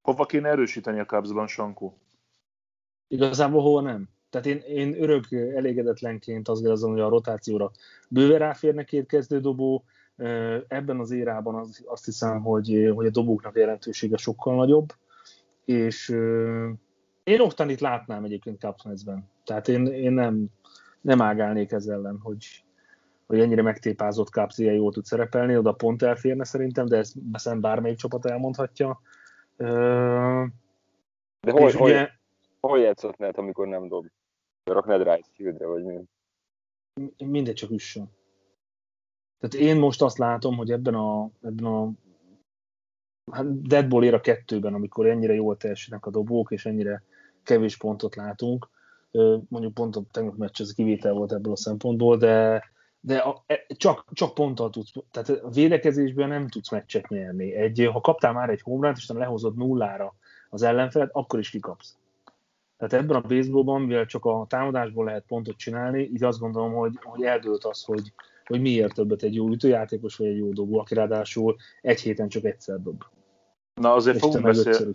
[0.03, 1.99] Hova kéne erősíteni a Cubsban, Sankó?
[3.09, 4.09] Igazából hova nem.
[4.31, 7.71] Tehát én, én örök elégedetlenként azt gondolom, hogy a rotációra
[8.09, 9.85] bőven ráférne két kezdődobó.
[10.69, 14.93] Ebben az érában az, azt hiszem, hogy, hogy a dobóknak jelentősége sokkal nagyobb,
[15.65, 16.09] és
[17.25, 19.29] én Oktanit látnám egyébként Cupsmetsben.
[19.47, 20.47] Tehát én, én nem,
[21.01, 22.65] nem ágálnék ez ellen, hogy,
[23.27, 27.61] hogy ennyire megtépázott Cubs ilyen jól tud szerepelni, oda pont elférne szerintem, de ezt beszélem
[27.61, 29.01] bármelyik csapat elmondhatja.
[29.57, 29.67] De
[31.51, 32.11] hol, hol, ugye,
[32.61, 34.07] hol játszott amikor nem dob?
[34.65, 36.01] Raknád right fieldre, vagy mi?
[37.25, 38.11] Mindegy, csak üssön.
[39.39, 41.91] Tehát én most azt látom, hogy ebben a, ebben a
[43.33, 47.03] hát Deadball ér a kettőben, amikor ennyire jól teljesítenek a dobók, és ennyire
[47.43, 48.69] kevés pontot látunk,
[49.49, 52.65] mondjuk pont a tegnap meccs ez kivétel volt ebből a szempontból, de,
[53.01, 57.55] de a, e, csak, csak ponttal tudsz, tehát a védekezésben nem tudsz meccset nyerni.
[57.55, 60.15] Egy, ha kaptál már egy homránt, és nem lehozod nullára
[60.51, 61.97] az ellenfelet, akkor is kikapsz.
[62.77, 66.99] Tehát ebben a baseballban, mivel csak a támadásból lehet pontot csinálni, így azt gondolom, hogy,
[67.03, 68.13] hogy eldőlt az, hogy,
[68.45, 72.45] hogy miért többet egy jó ütőjátékos vagy egy jó dobó, aki ráadásul egy héten csak
[72.45, 73.05] egyszer dob.
[73.75, 74.95] Na azért fogunk, beszél,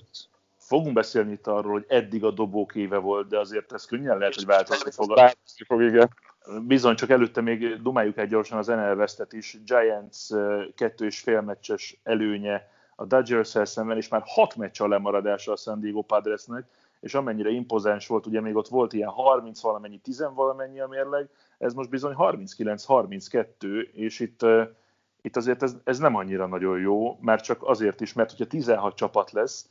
[0.72, 4.36] fogunk beszélni itt arról, hogy eddig a dobók éve volt, de azért ez könnyen lehet,
[4.36, 5.16] hogy változni fog.
[5.16, 6.10] Változni fog, igen.
[6.68, 9.58] Bizony, csak előtte még dumáljuk egy gyorsan az NL Westet is.
[9.66, 10.18] Giants
[10.76, 15.56] kettő és fél meccses előnye a dodgers szemben, és már hat meccs a lemaradása a
[15.56, 16.66] San Diego Padresnek,
[17.00, 21.30] és amennyire impozáns volt, ugye még ott volt ilyen 30 valamennyi, 10 valamennyi a mérleg,
[21.58, 24.46] ez most bizony 39-32, és itt,
[25.22, 28.96] itt azért ez, ez nem annyira nagyon jó, mert csak azért is, mert hogyha 16
[28.96, 29.70] csapat lesz,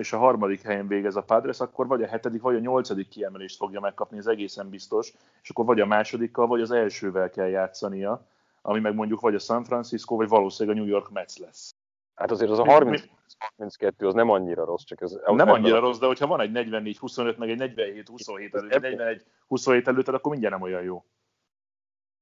[0.00, 3.56] és a harmadik helyen végez a Padres, akkor vagy a hetedik, vagy a nyolcadik kiemelést
[3.56, 8.26] fogja megkapni, ez egészen biztos, és akkor vagy a másodikkal, vagy az elsővel kell játszania,
[8.62, 11.74] ami meg mondjuk vagy a San Francisco, vagy valószínűleg a New York Mets lesz.
[12.14, 13.02] Hát azért az a 30
[13.38, 15.18] 32 az nem annyira rossz, csak ez...
[15.26, 15.80] Nem annyira a...
[15.80, 17.72] rossz, de hogyha van egy 44-25, meg egy
[18.06, 21.04] 47-27 előtt, 41-27 előtt, akkor mindjárt nem olyan jó.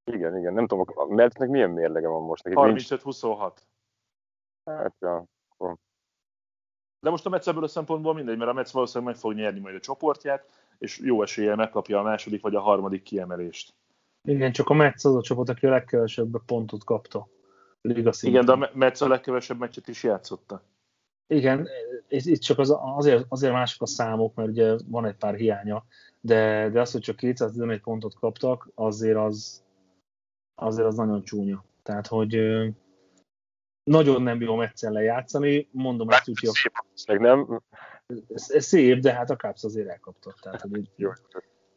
[0.05, 2.43] Igen, igen, nem tudom, a Mertnek milyen mérlege van most?
[2.47, 3.53] 35-26.
[4.64, 5.27] Hát, ja.
[7.01, 9.61] De most a Metsz ebből a szempontból mindegy, mert a Metsz valószínűleg meg fog nyerni
[9.61, 10.45] majd a csoportját,
[10.79, 13.75] és jó eséllyel megkapja a második vagy a harmadik kiemelést.
[14.25, 17.29] Igen, csak a Metsz az a csapat, aki a legkevesebb pontot kapta.
[17.81, 20.63] Liga Igen, de a Metsz a legkevesebb meccset is játszotta.
[21.27, 21.69] Igen,
[22.09, 25.85] itt csak az, azért, azért mások a számok, mert ugye van egy pár hiánya,
[26.21, 29.63] de, de az, hogy csak 211 pontot kaptak, azért az,
[30.55, 31.65] azért az nagyon csúnya.
[31.83, 32.35] Tehát, hogy
[33.88, 36.72] nagyon nem jó meccsen lejátszani, mondom ezt úgy, hogy...
[36.94, 37.62] Szép, nem?
[38.35, 40.38] Szép, de hát a Cubs azért elkaptak.
[40.40, 41.11] Tehát, hogy jó.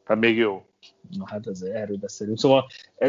[0.03, 0.65] Hát még jó.
[1.09, 2.37] Na hát ez, erről beszélünk.
[2.37, 2.67] Szóval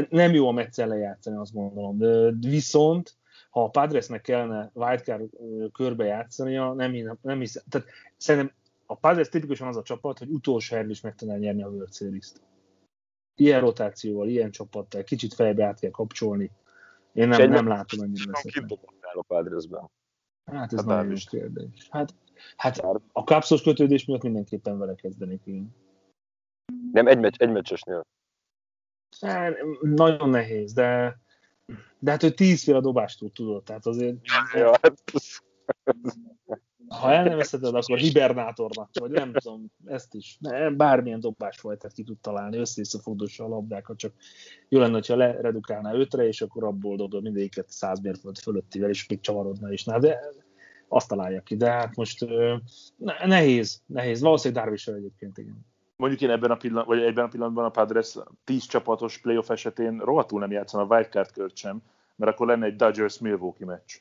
[0.08, 1.98] nem jó a meccsen lejátszani, azt mondom.
[1.98, 3.16] De viszont
[3.52, 5.30] ha a Padresnek kellene wildcard
[5.72, 7.62] körbe játszania, nem, nem, nem hiszem.
[7.68, 8.54] Tehát szerintem
[8.86, 11.94] a Padres tipikusan az a csapat, hogy utolsó helyről is meg tudná nyerni a World
[11.94, 12.40] Series-t.
[13.36, 16.50] Ilyen rotációval, ilyen csapattal, kicsit fejbe át kell kapcsolni.
[17.12, 18.78] Én nem, nem látom annyira veszetlen.
[19.12, 19.90] a Padresben?
[20.44, 21.88] Hát ez hát nagyon jó kérdés.
[21.90, 22.14] Hát,
[22.56, 22.78] hát
[23.12, 25.74] a kapszos kötődés miatt mindenképpen vele kezdenék én.
[26.92, 28.06] Nem egy, meccs, egy meccsesnél.
[29.20, 31.20] Hát, nagyon nehéz, de
[32.02, 34.16] de hát ő tízféle dobást tud, tudod, tehát azért...
[34.54, 35.02] Ja, hát
[36.88, 40.36] ha el nem veszheted, akkor hibernátornak, vagy nem tudom, ezt is.
[40.40, 44.12] Nem, bármilyen dobás tehát ki tud találni, össze fogdossa a labdákat, csak
[44.68, 49.20] jó lenne, ha leredukálná ötre, és akkor abból dobod mindegyiket 100 mérföld fölöttivel, és még
[49.20, 49.84] csavarodna is.
[49.84, 50.20] Na, de
[50.88, 52.26] azt találja ki, de hát most
[53.24, 54.20] nehéz, nehéz.
[54.20, 55.70] Valószínűleg Darvish egyébként, igen
[56.02, 59.98] mondjuk én ebben a, pillanat, vagy ebben a pillanatban a Padres 10 csapatos playoff esetén
[59.98, 61.82] rohadtul nem játszana a wildcard kört sem,
[62.16, 64.00] mert akkor lenne egy Dodgers-Milwaukee meccs.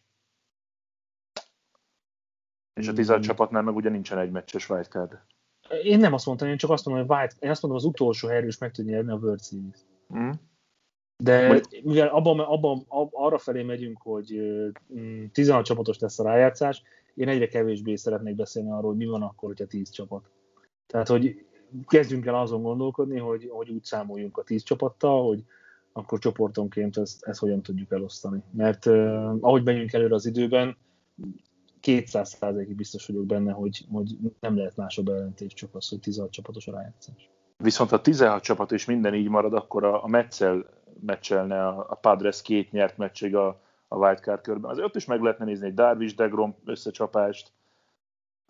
[2.81, 3.19] És a 10 mm.
[3.19, 5.19] csapatnál meg ugye nincsen egy meccses wildcard.
[5.83, 8.27] Én nem azt mondtam, én csak azt mondom, hogy wild, én azt mondom, az utolsó
[8.27, 9.77] helyről is meg tud nyerni a World Series.
[10.17, 10.29] Mm.
[11.17, 14.41] De mivel abban, abban, ab, arra felé megyünk, hogy
[15.31, 16.83] 16 mm, csapatos lesz a rájátszás,
[17.15, 20.29] én egyre kevésbé szeretnék beszélni arról, hogy mi van akkor, hogyha 10 csapat.
[20.87, 21.45] Tehát, hogy
[21.87, 25.43] kezdjünk el azon gondolkodni, hogy, hogy úgy számoljunk a 10 csapattal, hogy
[25.93, 28.43] akkor csoportonként ezt, ezt hogyan tudjuk elosztani.
[28.51, 30.77] Mert uh, ahogy megyünk előre az időben,
[31.81, 36.31] 200 ig biztos vagyok benne, hogy, hogy nem lehet másabb ellentés, csak az, hogy 16
[36.31, 37.29] csapatos a rájátszás.
[37.57, 40.65] Viszont ha 16 csapat és minden így marad, akkor a, a Metzel
[41.05, 44.71] meccselne a, a Padres két nyert meccsig a, a wildcard körben.
[44.71, 47.51] Azért ott is meg lehetne nézni egy Darvish Degrom összecsapást,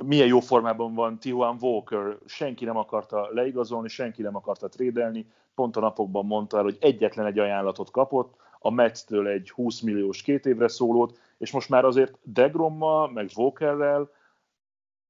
[0.03, 5.75] milyen jó formában van Tijuan Walker, senki nem akarta leigazolni, senki nem akarta trédelni, pont
[5.75, 10.45] a napokban mondta el, hogy egyetlen egy ajánlatot kapott, a Metz-től egy 20 milliós két
[10.45, 14.09] évre szólót, és most már azért Degrommal, meg Walkerrel,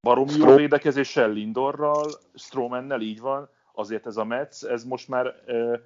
[0.01, 5.81] baromi jó védekezéssel, Lindorral, Strowmannel így van, azért ez a Metz, ez most már e,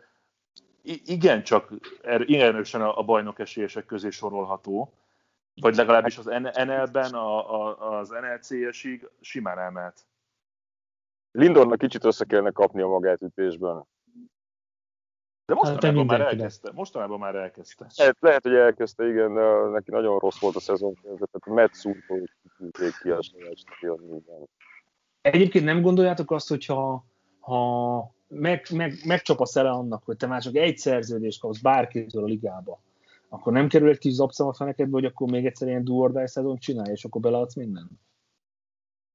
[1.06, 4.94] igen csak er, igen erősen a, a bajnok esélyesek közé sorolható,
[5.62, 10.06] vagy legalábbis az NL-ben, a, a, az NLCS-ig simán elmehet.
[11.32, 13.86] Lindornak kicsit össze kellene kapni a magát ütésben.
[15.46, 16.72] De mostanában hát, már elkezdte.
[16.74, 17.88] Mostanában már elkezdte.
[17.96, 21.86] Lehet, lehet, hogy elkezdte, igen, de neki nagyon rossz volt a szezon tehát a Mets
[21.86, 22.22] útból
[23.02, 23.20] ki a
[25.22, 27.06] Egyébként nem gondoljátok azt, hogyha
[27.40, 32.28] ha meg, meg, megcsapasz ele annak, hogy te már csak egy szerződést kapsz bárkitől a
[32.28, 32.80] ligába,
[33.30, 36.58] akkor nem kerül egy kis zapszam a fenekedbe, hogy akkor még egyszer ilyen or szezon
[36.58, 37.92] csinálj, és akkor beleadsz mindent?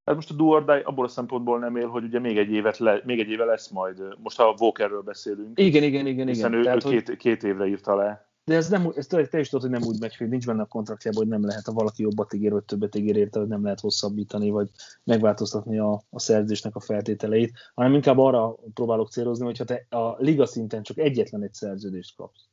[0.04, 2.50] Hát most a do or die abból a szempontból nem él, hogy ugye még egy,
[2.50, 5.58] évet le, még egy éve lesz majd, most ha a Walkerről beszélünk.
[5.58, 6.26] Igen, igen, igen.
[6.26, 6.60] Hiszen igen.
[6.60, 7.16] ő, Tehát, ő két, hogy...
[7.16, 8.28] két évre írta le.
[8.44, 10.66] De ez nem, ez te, is tudod, hogy nem úgy megy, hogy nincs benne a
[10.66, 13.80] kontraktjában, hogy nem lehet, ha valaki jobbat ígér, vagy többet ígér érte, hogy nem lehet
[13.80, 14.70] hosszabbítani, vagy
[15.04, 20.46] megváltoztatni a, a szerződésnek a feltételeit, hanem inkább arra próbálok célozni, hogyha te a liga
[20.46, 22.48] szinten csak egyetlen egy szerződést kapsz,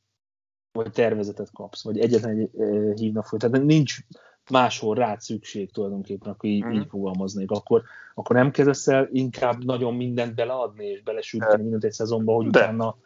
[0.72, 3.38] vagy tervezetet kapsz, vagy egyetlen egy e, hívnak föl.
[3.38, 3.96] Tehát nincs
[4.50, 6.70] máshol rád szükség tulajdonképpen, akkor így, mm.
[6.70, 7.82] így fogalmaznék, akkor,
[8.14, 12.58] akkor nem kezdesz el inkább nagyon mindent beleadni, és belesülteni mindent egy szezonba, hogy De.
[12.58, 12.96] utána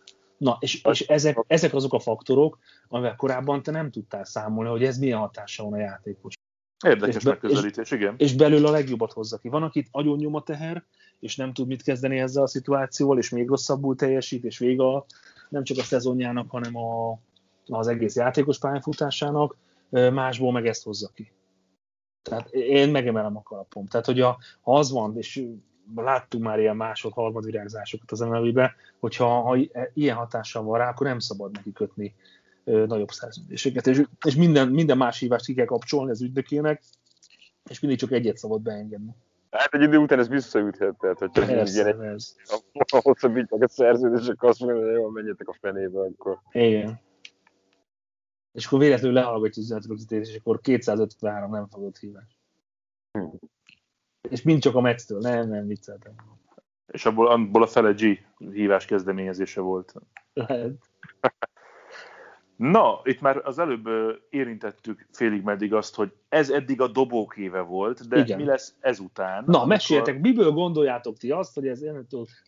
[0.43, 4.85] Na, és, és ezek, ezek azok a faktorok, amivel korábban te nem tudtál számolni, hogy
[4.85, 6.35] ez milyen hatása van a játékos.
[6.85, 8.15] Érdekes és be, megközelítés, igen.
[8.19, 9.49] És belül a legjobbat hozza ki.
[9.49, 10.85] Van, akit agyon nyom a teher,
[11.21, 15.05] és nem tud mit kezdeni ezzel a szituációval, és még rosszabbul teljesít, és vége
[15.49, 17.19] nem csak a szezonjának, hanem a,
[17.67, 19.57] az egész játékos pályafutásának,
[19.93, 21.33] másból meg ezt hozza ki.
[22.23, 23.87] Tehát én megemelem a kalapom.
[23.87, 25.45] Tehát, hogy a, ha az van, és
[25.95, 29.57] láttunk már ilyen másod, harmad virágzásokat az MLB-be, hogyha ha
[29.95, 32.15] ilyen hatással van rá, akkor nem szabad neki kötni
[32.65, 33.87] ö, nagyobb szerződéseket.
[33.87, 36.83] És, és minden, minden más hívást ki kell kapcsolni az ügynökének,
[37.71, 39.15] és mindig csak egyet szabad beengedni.
[39.51, 42.25] Hát egy idő után ez visszaüthet, tehát hogy csak persze, ilyen egy,
[42.89, 46.39] hosszabbítják a szerződések, azt mondja, hogy jó, menjetek a fenébe, akkor.
[46.53, 47.01] Igen.
[48.53, 52.39] És akkor véletlenül lehallgatja az üzenetrögzítést, és akkor 253 nem fogott hívás.
[53.13, 53.27] Hm.
[54.29, 56.15] És mind csak a Metz-től, nem, nem vicceltem.
[56.87, 59.95] És abból, abból a fele G hívás kezdeményezése volt.
[60.33, 60.91] Lehet.
[62.71, 63.89] Na, itt már az előbb
[64.31, 68.39] érintettük félig meddig azt, hogy ez eddig a dobók éve volt, de Igen.
[68.39, 69.43] mi lesz ezután?
[69.47, 69.67] Na, amikor...
[69.67, 71.81] meséljetek, miből gondoljátok ti azt, hogy ez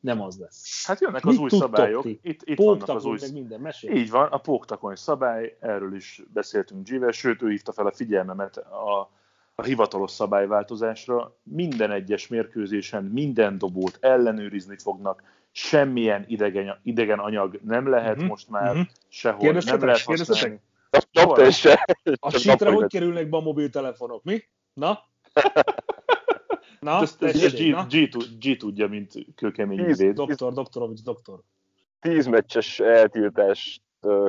[0.01, 0.87] nem az lesz?
[0.87, 2.03] Hát jönnek Mit az új szabályok.
[2.03, 2.19] Ti?
[2.23, 3.19] Itt, itt vannak az új...
[3.21, 7.87] Meg minden, Így van, a póktakony szabály, erről is beszéltünk G-vel, sőt, ő hívta fel
[7.87, 9.11] a figyelmemet a
[9.55, 11.37] a hivatalos szabályváltozásra.
[11.43, 15.23] Minden egyes mérkőzésen minden dobót ellenőrizni fognak,
[15.57, 18.87] semmilyen idegen, idegen anyag nem lehet uh-huh, most már uh-huh.
[19.09, 20.09] sehol, kérdeztetek,
[21.13, 21.79] nem lehet.
[22.21, 24.43] A sítre hogy kerülnek be a mobiltelefonok, mi?
[24.73, 24.99] Na?
[26.81, 27.87] Na, ezt, ezt, G, na?
[27.87, 30.15] G, G, G, tudja, mint kőkemény véd.
[30.15, 31.41] Doktor, doktorovics, doktor.
[32.01, 33.83] Tíz meccses eltiltást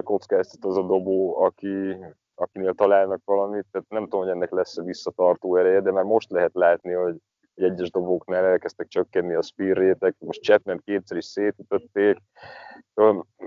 [0.03, 1.95] kockáztat az a dobó, aki
[2.35, 6.53] akinél találnak valamit, tehát nem tudom, hogy ennek lesz-e visszatartó ereje, de már most lehet
[6.53, 7.15] látni, hogy
[7.55, 12.17] egyes dobóknál elkezdtek csökkenni a spear rétek, most Chapman kétszer is szétütötték.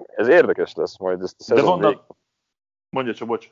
[0.07, 2.07] Ez érdekes lesz majd ezt a szezon De vannak...
[2.91, 3.51] Mondja csak, bocs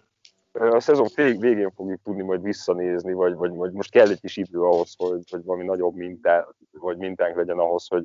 [0.59, 4.61] a szezon végén fogjuk tudni majd visszanézni, vagy, vagy, vagy most kell egy kis idő
[4.61, 8.05] ahhoz, hogy, hogy valami nagyobb mintá, vagy mintánk legyen ahhoz, hogy,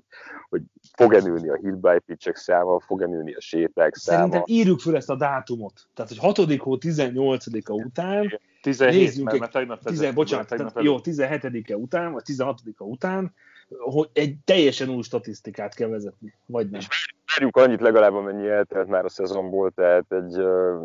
[0.49, 0.61] hogy
[0.93, 4.17] fog-e nőni a hit by pitchek száma, fog-e nőni a séták száma.
[4.17, 5.87] Szerintem írjuk fel ezt a dátumot.
[5.93, 6.59] Tehát, hogy 6.
[6.61, 12.11] hó 18-a után 17, nézzünk mert, mert tegnap, tizen, bocsánat, tegnap tehát, jó, 17-e után,
[12.11, 13.33] vagy 16-a után,
[13.79, 16.79] hogy egy teljesen új statisztikát kell vezetni, vagy nem.
[16.79, 20.37] És várjuk annyit legalább, amennyi eltelt már a szezonból, tehát egy,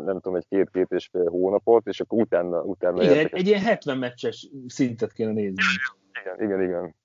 [0.03, 2.61] nem tudom, egy két-két és fél hónapot, és akkor utána...
[2.61, 5.63] utána igen, egy, egy ilyen 70 meccses szintet kéne nézni.
[6.21, 6.95] Igen, igen, igen.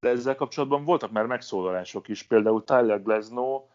[0.00, 3.66] De ezzel kapcsolatban voltak már megszólalások is, például Tyler Glasnow,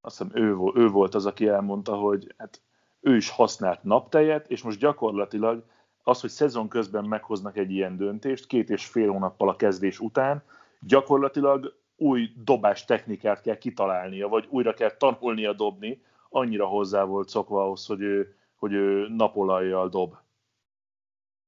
[0.00, 2.60] azt hiszem ő, ő volt az, aki elmondta, hogy hát
[3.00, 5.64] ő is használt naptejet, és most gyakorlatilag
[6.08, 10.42] az, hogy szezon közben meghoznak egy ilyen döntést, két és fél hónappal a kezdés után,
[10.80, 17.62] gyakorlatilag új dobás technikát kell kitalálnia, vagy újra kell tanulnia dobni, annyira hozzá volt szokva
[17.62, 20.14] ahhoz, hogy ő, hogy ő napolajjal dob.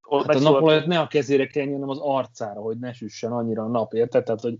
[0.09, 3.67] Hát a napolajat ne a kezére kenjen, hanem az arcára, hogy ne süssen annyira a
[3.67, 4.23] nap, érted?
[4.23, 4.57] Tehát, hogy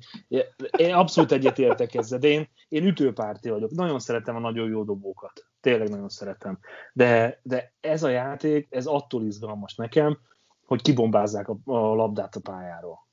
[0.78, 3.72] én abszolút egyetértek ezzel, de én, én ütőpárti vagyok.
[3.72, 5.49] Nagyon szeretem a nagyon jó dobókat.
[5.62, 6.60] Tényleg nagyon szeretem.
[6.94, 10.20] De, de ez a játék, ez attól izgalmas nekem,
[10.66, 13.08] hogy kibombázzák a, a labdát a pályáról.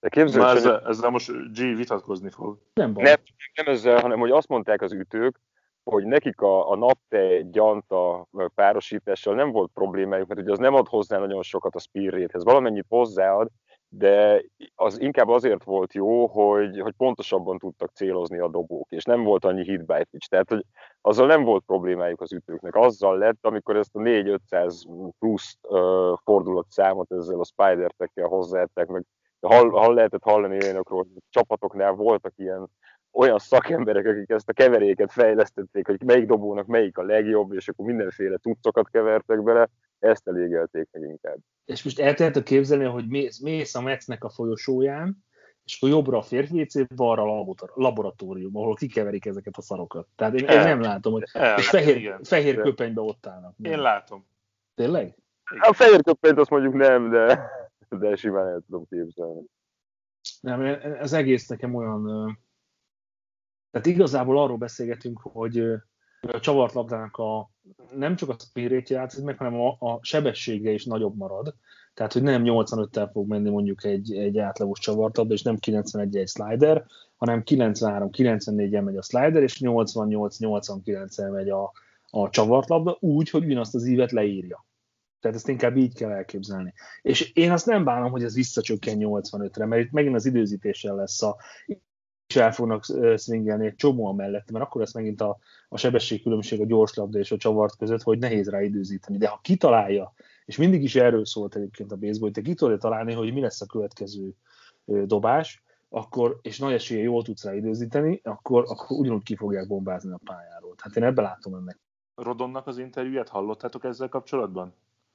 [0.00, 2.58] De képzeld, hogy ezzel, ezzel most G vitatkozni fog.
[2.74, 3.02] Nem, baj.
[3.02, 3.16] nem,
[3.54, 5.40] nem ezzel, hanem hogy azt mondták az ütők,
[5.84, 10.88] hogy nekik a, a naptej gyanta párosítással nem volt problémájuk, mert ugye az nem ad
[10.88, 13.48] hozzá nagyon sokat a speed Valamennyit hozzáad,
[13.96, 19.22] de az inkább azért volt jó, hogy, hogy pontosabban tudtak célozni a dobók, és nem
[19.22, 20.28] volt annyi hit by pitch.
[20.28, 20.64] Tehát, hogy
[21.00, 22.76] azzal nem volt problémájuk az ütőknek.
[22.76, 25.58] Azzal lett, amikor ezt a 4-500 plusz
[26.24, 29.04] fordulat számot ezzel a spider-tekkel hozzáadták, meg
[29.40, 32.68] hall, hall lehetett hallani olyanokról, hogy csapatoknál voltak ilyen
[33.12, 37.86] olyan szakemberek, akik ezt a keveréket fejlesztették, hogy melyik dobónak melyik a legjobb, és akkor
[37.86, 39.68] mindenféle tudtokat kevertek bele,
[40.04, 41.38] ezt elégelték meg inkább.
[41.64, 45.24] És most el tudjátok képzelni, hogy mész, mész a Metsznek a folyosóján,
[45.64, 50.08] és akkor jobbra a férfi WC, balra a laboratórium, ahol kikeverik ezeket a szarokat.
[50.16, 52.22] Tehát én, én nem látom, hogy el, és fehér, igen.
[52.22, 53.54] fehér köpenybe ott állnak.
[53.56, 53.72] Nem.
[53.72, 54.26] Én látom.
[54.74, 55.16] Tényleg?
[55.60, 57.50] A fehér köpenyt azt mondjuk nem, de,
[57.88, 59.42] de simán el tudom képzelni.
[60.40, 62.36] Nem, az egész nekem olyan
[63.74, 65.64] tehát igazából arról beszélgetünk, hogy
[66.32, 67.50] a csavart labdának a,
[67.96, 71.54] nem csak a speed játszik meg, hanem a, a sebessége is nagyobb marad.
[71.94, 76.28] Tehát, hogy nem 85-tel fog menni mondjuk egy, egy átlagos csavartlabda, és nem 91 egy
[76.28, 76.84] slider,
[77.16, 81.72] hanem 93-94-en megy a slider, és 88-89-en megy a,
[82.10, 84.66] a csavartlabda, úgy, hogy ugyanazt az ívet leírja.
[85.20, 86.72] Tehát ezt inkább így kell elképzelni.
[87.02, 91.22] És én azt nem bánom, hogy ez visszacsökken 85-re, mert itt megint az időzítéssel lesz
[91.22, 91.36] a
[92.34, 92.84] is el fognak
[93.16, 97.36] swingelni egy csomó mellett, mert akkor lesz megint a, a sebességkülönbség a gyorslabda és a
[97.36, 99.18] csavart között, hogy nehéz rá időzíteni.
[99.18, 102.80] De ha kitalálja, és mindig is erről szólt egyébként a baseball, hogy te ki tudod
[102.80, 104.34] találni, hogy mi lesz a következő
[104.84, 110.12] dobás, akkor, és nagy esélye jól tudsz rá időzíteni, akkor, akkor ugyanúgy ki fogják bombázni
[110.12, 110.74] a pályáról.
[110.74, 111.78] Tehát én ebben látom ennek.
[112.14, 114.74] Rodonnak az interjúját hallottátok ezzel kapcsolatban?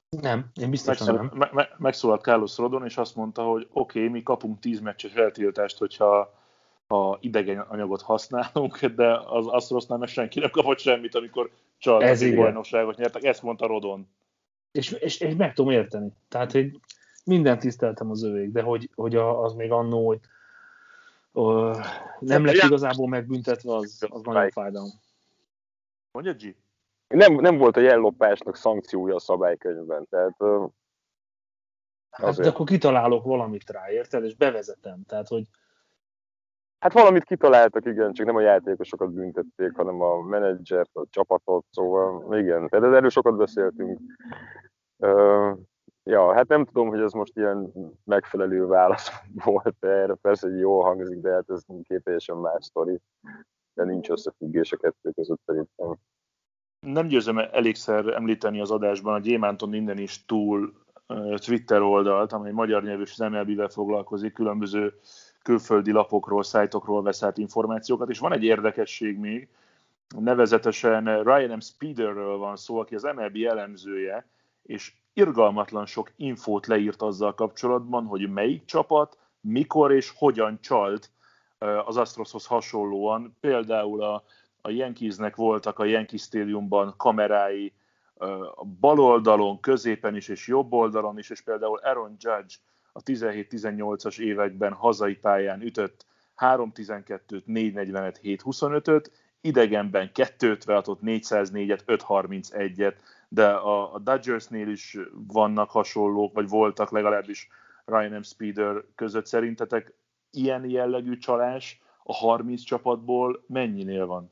[0.09, 1.31] Nem, én biztosan nem.
[1.33, 5.13] Me- me- megszólalt Carlos Rodon, és azt mondta, hogy oké, okay, mi kapunk 10 meccses
[5.13, 6.38] eltiltást, hogyha
[6.89, 12.21] ha idegen anyagot használunk, de az Astrosnál meg senki nem kapott semmit, amikor csak Ez
[12.21, 13.23] a bajnokságot nyertek.
[13.23, 14.09] Ezt mondta Rodon.
[14.71, 16.11] És, és, és meg tudom érteni.
[16.27, 16.79] Tehát, hogy
[17.25, 20.19] minden tiszteltem az övék, de hogy, hogy az még annó, hogy
[21.33, 21.77] ö,
[22.19, 24.89] nem lett igazából megbüntetve, az, az nagyon fájdalom.
[26.11, 26.55] Mondja G?
[27.07, 30.35] Nem, nem volt a jellopásnak szankciója a szabálykönyvben, tehát
[32.09, 34.23] Hát, de akkor kitalálok valamit rá, érted?
[34.23, 35.03] És bevezetem.
[35.07, 35.47] Tehát, hogy
[36.79, 42.37] Hát valamit kitaláltak, igen, csak nem a játékosokat büntették, hanem a menedzsert, a csapatot, szóval
[42.37, 43.99] igen, tehát erről sokat beszéltünk.
[44.97, 45.57] Uh,
[46.03, 47.71] ja, hát nem tudom, hogy ez most ilyen
[48.03, 49.11] megfelelő válasz
[49.45, 52.99] volt erre, persze, hogy jól hangzik, de hát ez két teljesen más sztori,
[53.73, 55.95] de nincs összefüggés a kettő között szerintem.
[56.79, 60.73] Nem győzöm elégszer említeni az adásban a Gyémánton innen is túl
[61.45, 64.93] Twitter oldalt, amely magyar nyelvű az MLB-vel foglalkozik, különböző
[65.43, 69.47] külföldi lapokról, szájtokról veszelt információkat, és van egy érdekesség még,
[70.17, 71.59] nevezetesen Ryan M.
[71.59, 74.27] Speederről van szó, aki az MLB elemzője,
[74.63, 81.11] és irgalmatlan sok infót leírt azzal kapcsolatban, hogy melyik csapat, mikor és hogyan csalt
[81.85, 83.37] az Astroshoz hasonlóan.
[83.39, 84.23] Például a,
[84.61, 87.73] a Yankeesnek voltak a Yankee Stadiumban kamerái
[88.55, 92.55] a bal oldalon, középen is és jobb oldalon is, és például Aaron Judge
[92.99, 96.05] a 17-18-as években hazai pályán ütött
[96.37, 102.95] 3-12-t, 4-40-et, 7-25-öt, idegenben 2-56-ot, 404-et, 5-31-et,
[103.29, 107.49] de a, a Dodgersnél is vannak hasonlók, vagy voltak legalábbis
[107.85, 108.21] Ryan M.
[108.21, 109.25] Speeder között.
[109.25, 109.93] Szerintetek
[110.31, 114.31] ilyen jellegű csalás a 30 csapatból mennyinél van?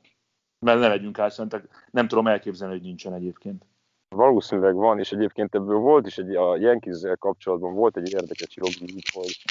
[0.58, 3.66] Mert ne legyünk álszentek, nem tudom elképzelni, hogy nincsen egyébként.
[4.08, 9.02] Valószínűleg van, és egyébként ebből volt is egy, a yankees kapcsolatban volt egy érdekes jogi
[9.14, 9.42] hogy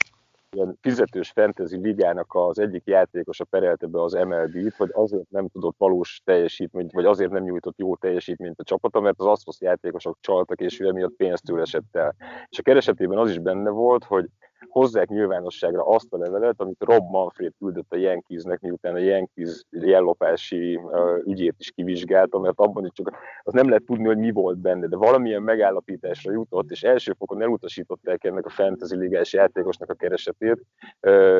[0.50, 5.76] ilyen fizetős fantasy ligának az egyik játékosa perelte be az MLB-t, hogy azért nem tudott
[5.78, 10.60] valós teljesítményt, vagy azért nem nyújtott jó teljesítményt a csapata, mert az Astros játékosok csaltak,
[10.60, 12.16] és ő emiatt pénztől esett el.
[12.50, 14.26] És a keresetében az is benne volt, hogy
[14.68, 20.80] hozzák nyilvánosságra azt a levelet, amit Rob Manfred küldött a Yankeesnek, miután a Yankees jellopási
[21.26, 24.88] ügyét is kivizsgálta, mert abban is csak az nem lehet tudni, hogy mi volt benne,
[24.88, 30.66] de valamilyen megállapításra jutott, és első fokon elutasították ennek a fantasy ligás játékosnak a keresetét,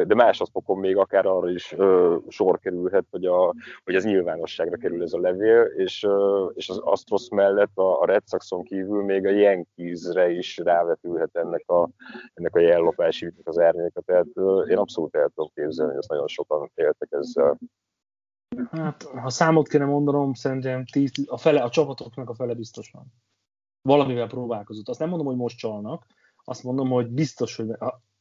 [0.04, 1.76] de másodfokon még akár arra is
[2.28, 3.54] sor kerülhet, hogy, a,
[3.84, 6.08] hogy ez nyilvánosságra kerül ez a levél, és,
[6.54, 11.70] és az Astros mellett a, a Red Soxon kívül még a Yankeesre is rávetülhet ennek
[11.70, 11.90] a,
[12.34, 14.28] ennek a jellopási ügynek az árnyéka, tehát
[14.70, 17.58] én abszolút el tudom képzelni, hogy ezt nagyon sokan éltek ezzel.
[18.72, 23.06] Hát, ha számot kéne mondanom, szerintem tíz, a, fele, a csapatoknak a fele biztos van.
[23.82, 24.90] Valamivel próbálkozott.
[24.90, 26.06] Azt nem mondom, hogy most csalnak,
[26.44, 27.72] azt mondom, hogy biztos, hogy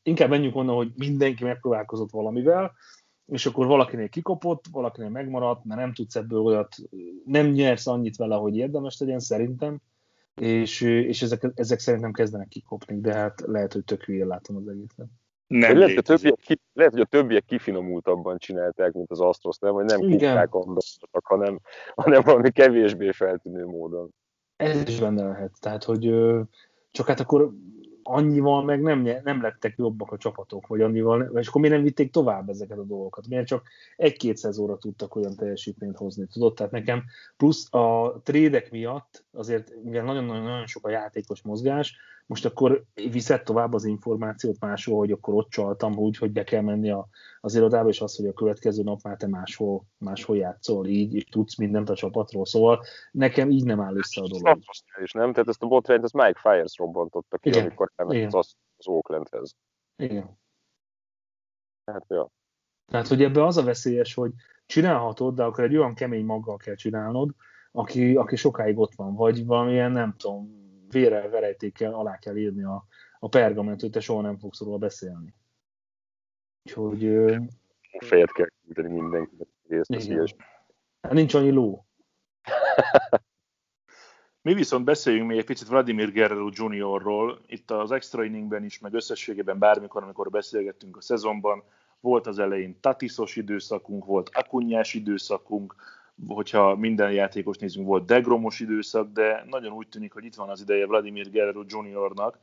[0.03, 2.73] inkább menjünk onnan, hogy mindenki megpróbálkozott valamivel,
[3.27, 6.77] és akkor valakinél kikopott, valakinél megmaradt, mert nem tudsz ebből olyat,
[7.25, 9.81] nem nyersz annyit vele, hogy érdemes legyen, szerintem,
[10.41, 14.69] és, és ezek, ezek szerintem kezdenek kikopni, de hát lehet, hogy tök hülyén látom az
[14.69, 15.07] egészet.
[15.47, 16.39] Nem lehet, a többiek,
[16.73, 20.55] lehet, hogy a többiek kifinomultabban csinálták, mint az Astros, nem, hogy nem kupták
[21.23, 21.61] hanem,
[21.95, 24.15] hanem valami kevésbé feltűnő módon.
[24.57, 25.53] Ez is benne lehet.
[25.61, 26.15] Tehát, hogy
[26.91, 27.53] csak hát akkor
[28.09, 32.11] annyival meg nem, nem lettek jobbak a csapatok, vagy annyival, és akkor miért nem vitték
[32.11, 33.29] tovább ezeket a dolgokat?
[33.29, 33.63] Miért csak
[33.97, 36.55] egy-két szezóra tudtak olyan teljesítményt hozni, tudod?
[36.55, 37.05] Tehát nekem
[37.37, 41.97] plusz a trédek miatt azért, mivel nagyon-nagyon sok a játékos mozgás,
[42.27, 46.63] most akkor viszed tovább az információt máshol, hogy akkor ott csaltam úgy, hogy be kell
[46.63, 47.09] menni a,
[47.41, 51.25] az irodába, és az, hogy a következő nap már te máshol, máshol játszol így, és
[51.25, 52.47] tudsz mindent a csapatról.
[52.47, 54.59] Szóval nekem így nem áll össze a dolog.
[55.03, 55.33] És nem?
[55.33, 57.63] Tehát ezt a botrányt, ezt Mike Fires robbantotta ki, Igen.
[57.63, 59.57] amikor elment az, az Oaklandhez.
[59.97, 60.39] Igen.
[61.85, 62.31] Hát, ja.
[62.87, 64.33] Tehát, hogy ebbe az a veszélyes, hogy
[64.67, 67.31] csinálhatod, de akkor egy olyan kemény maggal kell csinálnod,
[67.73, 72.85] aki, aki sokáig ott van, vagy valamilyen, nem tudom, vérrel, verejtékkel alá kell írni a,
[73.19, 75.35] a pergamentőt, te soha nem fogsz róla beszélni.
[76.65, 77.01] Úgyhogy...
[77.99, 79.49] Fejet kell küldeni mindenkinek.
[81.01, 81.87] Hát nincs annyi ló.
[84.43, 87.41] Mi viszont beszéljünk még egy picit Vladimir Guerrero Juniorról.
[87.47, 91.65] Itt az extra inningben is, meg összességében bármikor, amikor beszélgettünk a szezonban,
[92.01, 95.75] volt az elején Tatiszos időszakunk, volt Akunyás időszakunk,
[96.29, 100.61] hogyha minden játékos nézünk, volt degromos időszak, de nagyon úgy tűnik, hogy itt van az
[100.61, 102.39] ideje Vladimir Guerrero Juniornak.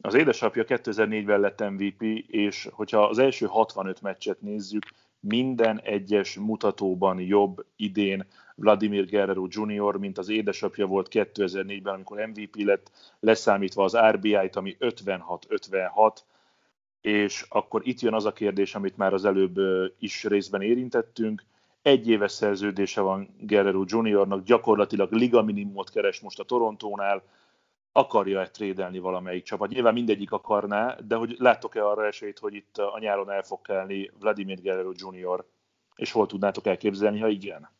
[0.00, 4.82] Az édesapja 2004-ben lett MVP, és hogyha az első 65 meccset nézzük,
[5.20, 12.56] minden egyes mutatóban jobb idén Vladimir Guerrero Jr., mint az édesapja volt 2004-ben, amikor MVP
[12.56, 12.90] lett,
[13.20, 16.16] leszámítva az RBI-t, ami 56-56,
[17.00, 19.58] és akkor itt jön az a kérdés, amit már az előbb
[19.98, 21.44] is részben érintettünk,
[21.88, 27.22] egy éves szerződése van Guerrero Juniornak, gyakorlatilag liga minimumot keres most a Torontónál,
[27.92, 29.70] akarja-e trédelni valamelyik csapat?
[29.70, 34.10] Nyilván mindegyik akarná, de hogy láttok-e arra esélyt, hogy itt a nyáron el fog kelni
[34.20, 35.46] Vladimir Guerrero Junior,
[35.94, 37.70] és hol tudnátok elképzelni, ha igen?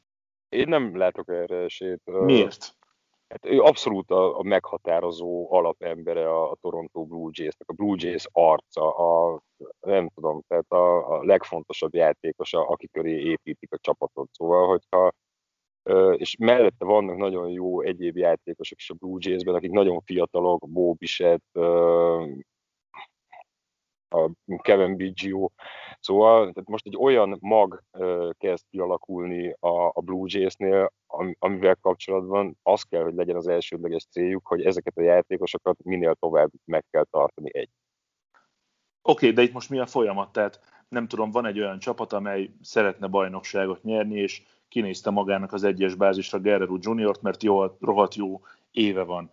[0.48, 2.02] Én nem látok erre esélyt.
[2.04, 2.77] Miért?
[3.28, 8.26] Hát ő abszolút a, a meghatározó alapembere a, a Toronto Blue Jays-nek, a Blue Jays
[8.32, 9.40] arca, a,
[9.80, 14.28] nem tudom, tehát a, a legfontosabb játékos, aki köré építik a csapatot.
[14.32, 15.12] Szóval, hogyha
[16.16, 20.92] és mellette vannak nagyon jó egyéb játékosok is a Blue Jays-ben, akik nagyon fiatalok, Bo
[20.92, 21.60] Bichette,
[24.08, 24.30] a
[24.62, 25.50] Kevin Biggio.
[26.00, 27.82] Szóval tehát most egy olyan mag
[28.38, 30.92] kezd kialakulni a, a Blue Jays-nél,
[31.38, 36.50] amivel kapcsolatban az kell, hogy legyen az elsődleges céljuk, hogy ezeket a játékosokat minél tovább
[36.64, 37.70] meg kell tartani egy.
[39.02, 40.32] Oké, okay, de itt most mi a folyamat?
[40.32, 45.64] Tehát nem tudom, van egy olyan csapat, amely szeretne bajnokságot nyerni, és kinézte magának az
[45.64, 48.40] egyes bázisra Guerrero Juniort, mert jó, rohadt jó
[48.70, 49.30] éve van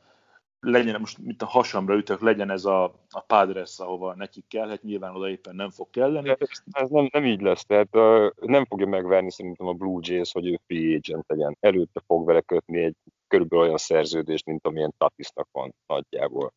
[0.66, 5.16] legyen most, mint a hasamra ütök, legyen ez a, a Padres, ahova nekik kellhet, nyilván
[5.16, 6.30] oda éppen nem fog kelleni.
[6.30, 10.32] Ez, ez nem, nem így lesz, tehát uh, nem fogja megvárni szerintem a Blue Jays,
[10.32, 11.57] hogy ő free agent legyen.
[11.59, 12.95] Előtte fog vele kötni egy
[13.28, 16.53] körülbelül olyan szerződést, mint amilyen Tatisnak van nagyjából.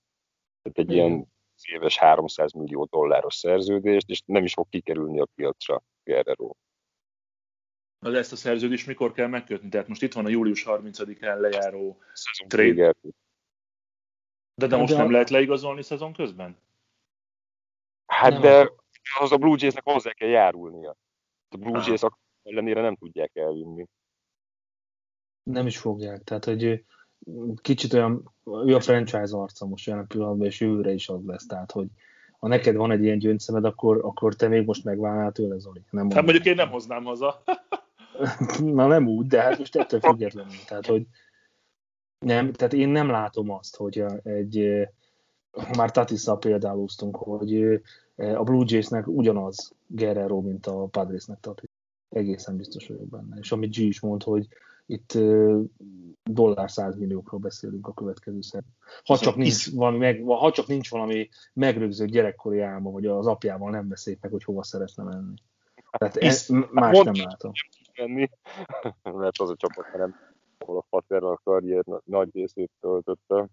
[0.62, 0.96] Tehát egy mm.
[0.96, 1.26] ilyen
[1.62, 6.50] éves 300 millió dolláros szerződést, és nem is fog kikerülni a piacra Guerrero.
[7.98, 9.68] Na de ezt a szerződést mikor kell megkötni?
[9.68, 11.98] Tehát most itt van a július 30-án lejáró
[12.46, 12.94] trade.
[14.58, 16.56] De, de most de nem lehet leigazolni szezon közben?
[18.06, 18.70] Hát nem de
[19.20, 20.96] az a Blue Jays-nek hozzá kell járulnia.
[21.48, 22.00] A Blue Jays
[22.42, 23.86] ellenére nem tudják elvinni.
[25.42, 26.22] Nem is fogják.
[26.22, 26.84] Tehát, hogy
[27.60, 31.46] kicsit olyan, ő a franchise arca most jelen pillanatban, és jövőre is az lesz.
[31.46, 31.86] Tehát, hogy
[32.38, 35.82] ha neked van egy ilyen gyöngyszemed, akkor, akkor te még most megválnál tőle, Zoli.
[35.90, 37.42] Nem hát mondjuk én nem hoznám haza.
[38.58, 40.56] Na nem úgy, de hát most ettől függetlenül.
[40.66, 41.06] Tehát, hogy
[42.18, 44.88] nem, tehát én nem látom azt, hogy egy,
[45.76, 47.82] már Tatissal példálóztunk, hogy
[48.16, 51.68] a Blue Jaysnek ugyanaz Guerrero, mint a Padresnek Tatis.
[52.08, 53.36] Egészen biztos vagyok benne.
[53.38, 54.48] És amit G is mond, hogy
[54.86, 55.18] itt
[56.22, 58.72] dollár 100 milliókról beszélünk a következő szerint.
[59.04, 63.70] Ha csak, nincs valami, meg, ha csak nincs valami megrögzött gyerekkori álma, vagy az apjával
[63.70, 65.34] nem beszélt meg, hogy hova szeretne menni.
[65.98, 67.52] Tehát ez, más nem látom.
[67.96, 68.30] Menni,
[69.18, 70.14] mert az a csapat nem,
[70.58, 73.48] ahol a Paterra a karrier nagy részét töltötte.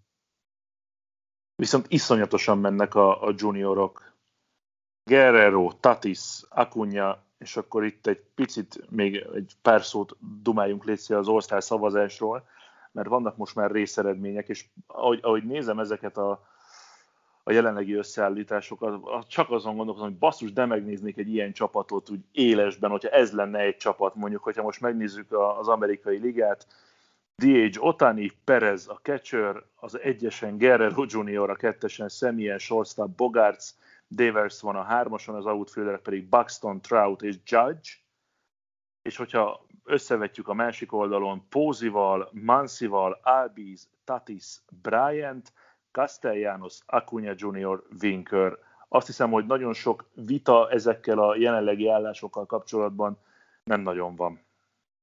[1.54, 4.14] Viszont iszonyatosan mennek a, a juniorok.
[5.04, 11.28] Guerrero, Tatis, Acuna, és akkor itt egy picit még egy pár szót dumáljunk létszi az
[11.28, 12.48] ország szavazásról,
[12.92, 16.46] mert vannak most már részeredmények, és ahogy, ahogy nézem ezeket a,
[17.42, 22.90] a jelenlegi összeállításokat, csak azon gondolkozom, hogy basszus, de megnéznék egy ilyen csapatot úgy élesben,
[22.90, 26.66] hogyha ez lenne egy csapat, mondjuk, hogyha most megnézzük az amerikai ligát,
[27.42, 33.70] DH Otani, Perez a catcher, az egyesen Guerrero Junior, a kettesen Semien, Shortstop, Bogarts,
[34.08, 37.90] Devers van a hármason, az outfielderek pedig Buxton, Trout és Judge,
[39.02, 45.52] és hogyha összevetjük a másik oldalon Pózival, Mansival, Albiz, Tatis, Bryant,
[45.90, 48.58] Castellanos, Acuna Jr., Winker.
[48.88, 53.18] Azt hiszem, hogy nagyon sok vita ezekkel a jelenlegi állásokkal kapcsolatban
[53.64, 54.40] nem nagyon van.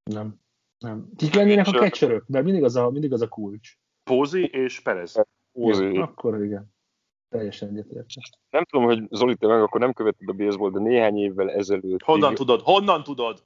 [0.03, 0.41] Nem.
[0.83, 1.09] Nem.
[1.15, 2.27] Kik lennének a catcherök?
[2.27, 3.73] Mert mindig az a, mindig az a kulcs.
[4.03, 5.15] Pózi és Perez.
[5.51, 5.93] Pózi.
[5.93, 6.73] Ja, akkor igen.
[7.29, 8.23] Teljesen egyetértek.
[8.49, 12.01] Nem tudom, hogy Zoli, te meg akkor nem követted a baseball, de néhány évvel ezelőtt...
[12.01, 12.61] Honnan tudod?
[12.61, 13.43] Honnan tudod?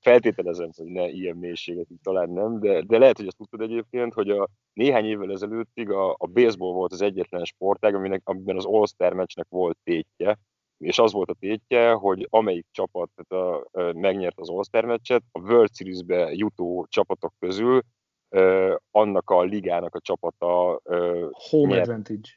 [0.00, 4.30] Feltételezem, hogy ne ilyen mélységet, talán nem, de, de lehet, hogy azt tudtad egyébként, hogy
[4.30, 9.12] a néhány évvel ezelőttig a, a baseball volt az egyetlen sportág, aminek, amiben az All-Star
[9.12, 10.38] meccsnek volt tétje,
[10.78, 15.22] és az volt a tétje, hogy amelyik csapat tehát a, a, megnyert az All-Star meccset,
[15.32, 17.82] a World Series-be jutó csapatok közül
[18.30, 22.28] uh, annak a ligának a csapata uh, Home advantage.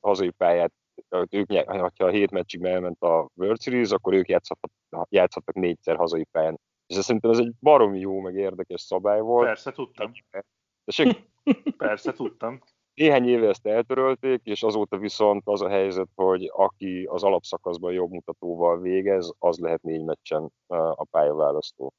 [0.00, 0.72] hazai pályát
[1.30, 4.70] ők, ha a hét meccsig elment a World Series, akkor ők játszhattak,
[5.08, 6.60] játszhattak négyszer hazai pályán.
[6.86, 9.46] És szerintem ez egy baromi jó, meg érdekes szabály volt.
[9.46, 10.12] Persze, tudtam.
[11.76, 12.60] Persze, tudtam.
[12.96, 18.10] Néhány éve ezt eltörölték, és azóta viszont az a helyzet, hogy aki az alapszakaszban jobb
[18.10, 20.52] mutatóval végez, az lehet négy meccsen
[20.94, 21.92] a pályaválasztó.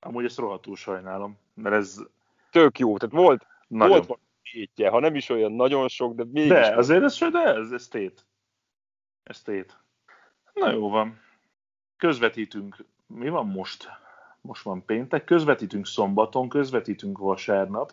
[0.00, 1.98] Amúgy ezt rohadtul sajnálom, mert ez...
[2.50, 4.02] Tök jó, tehát volt, Nagyon.
[4.06, 4.20] volt
[4.52, 6.48] tétje, ha nem is olyan nagyon sok, de mégis...
[6.48, 8.26] De, azért ez, de ez, ez tét.
[9.22, 9.76] Ez tét.
[10.54, 11.20] Na jó van.
[11.96, 12.84] Közvetítünk.
[13.06, 13.88] Mi van most?
[14.40, 15.24] Most van péntek.
[15.24, 17.92] Közvetítünk szombaton, közvetítünk vasárnap.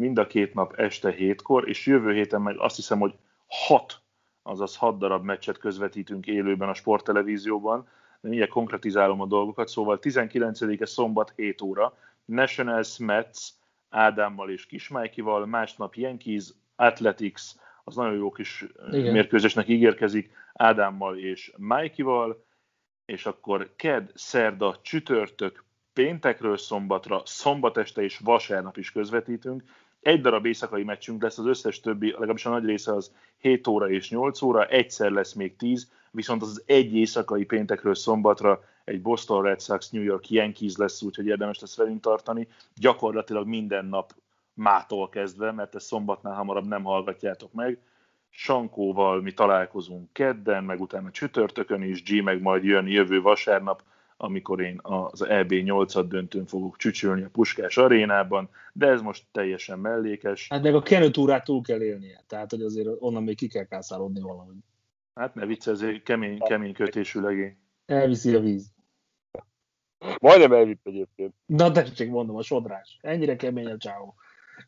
[0.00, 3.14] Mind a két nap este hétkor, és jövő héten meg azt hiszem, hogy
[3.46, 4.00] hat,
[4.42, 7.88] azaz hat darab meccset közvetítünk élőben a sporttelevízióban.
[8.20, 9.68] De mindjárt konkretizálom a dolgokat.
[9.68, 11.96] Szóval 19-e szombat 7 óra.
[12.24, 13.38] Nationals Mets
[13.88, 17.42] Ádámmal és Kismájkival, másnap Yankees, Athletics,
[17.84, 19.12] az nagyon jó kis Igen.
[19.12, 22.44] mérkőzésnek ígérkezik, Ádámmal és Májkival,
[23.04, 29.62] és akkor ked, szerda, csütörtök, péntekről szombatra, szombat este és vasárnap is közvetítünk.
[30.00, 33.90] Egy darab éjszakai meccsünk lesz, az összes többi, legalábbis a nagy része az 7 óra
[33.90, 39.42] és 8 óra, egyszer lesz még 10, viszont az, egy éjszakai péntekről szombatra egy Boston
[39.42, 42.48] Red Sox, New York Yankees lesz, úgyhogy érdemes lesz velünk tartani.
[42.76, 44.14] Gyakorlatilag minden nap
[44.54, 47.78] mától kezdve, mert ezt szombatnál hamarabb nem hallgatjátok meg.
[48.30, 53.82] Sankóval mi találkozunk kedden, meg utána csütörtökön is, G meg majd jön jövő vasárnap,
[54.22, 59.78] amikor én az EB 8 döntőn fogok csücsülni a Puskás arénában, de ez most teljesen
[59.78, 60.48] mellékes.
[60.48, 64.20] Hát meg a kenőtúrát túl kell élnie, tehát hogy azért onnan még ki kell kászálódni
[64.20, 64.54] valahogy.
[65.14, 67.56] Hát ne vicc, ez egy kemény, kemény kötésű legény.
[67.86, 68.72] Elviszi a víz.
[70.20, 71.34] Majdnem elvitt egyébként.
[71.46, 72.98] Na tessék, mondom, a sodrás.
[73.02, 74.14] Ennyire kemény a csáó,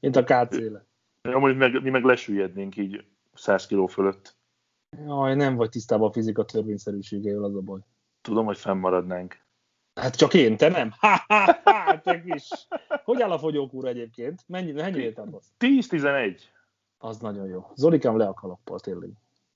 [0.00, 0.86] mint a KC-le.
[1.28, 4.36] Ja, mondjuk meg, mi meg lesüllyednénk így 100 kiló fölött.
[5.06, 7.80] Jaj, nem vagy tisztában a fizika törvényszerűségével, az a baj.
[8.20, 9.41] Tudom, hogy fennmaradnánk.
[9.94, 10.92] Hát csak én, te nem?
[10.98, 12.48] Ha, ha, ha, te is.
[13.04, 14.40] Hogy áll a fogyókúra egyébként?
[14.46, 15.52] Mennyi, mennyi tartasz?
[15.58, 16.40] 10-11.
[16.98, 17.70] Az nagyon jó.
[17.74, 19.10] Zolikám le a kalappal, tényleg.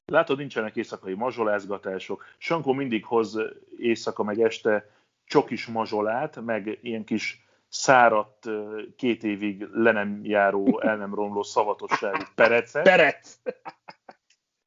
[0.07, 2.25] Látod, nincsenek éjszakai mazsolázgatások.
[2.39, 3.39] Sankó mindig hoz
[3.79, 4.91] éjszaka meg este
[5.25, 8.49] csokis mazsolát, meg ilyen kis száradt,
[8.97, 12.83] két évig le nem járó, el nem romló szavatosságú perecet.
[12.83, 13.39] Perec!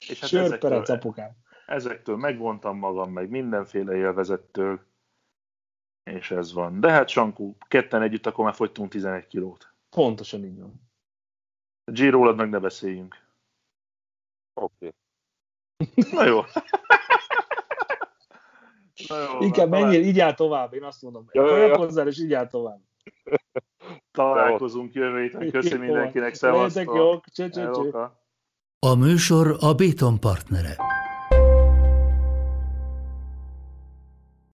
[0.07, 1.31] És hát Sör perec, apukám.
[1.65, 4.79] Ezektől megvontam magam, meg mindenféle élvezettől,
[6.09, 6.79] és ez van.
[6.79, 9.73] De hát Sankó, ketten együtt, akkor már fogytunk 11 kilót.
[9.89, 10.81] Pontosan így van.
[11.85, 13.27] G-rólad meg ne beszéljünk.
[14.53, 14.93] Oké.
[15.77, 16.11] Okay.
[16.11, 16.41] Na jó.
[19.07, 21.25] Na jó Inkább menjél, így áll tovább, én azt mondom.
[21.73, 22.81] Hozzá, és így áll tovább.
[24.11, 25.51] Találkozunk jövő héten.
[25.51, 26.75] Köszönöm mindenkinek, szevasztok!
[26.75, 27.91] Legyetek jók, cső, cső, cső.
[28.79, 30.75] A műsor a Béton partnere.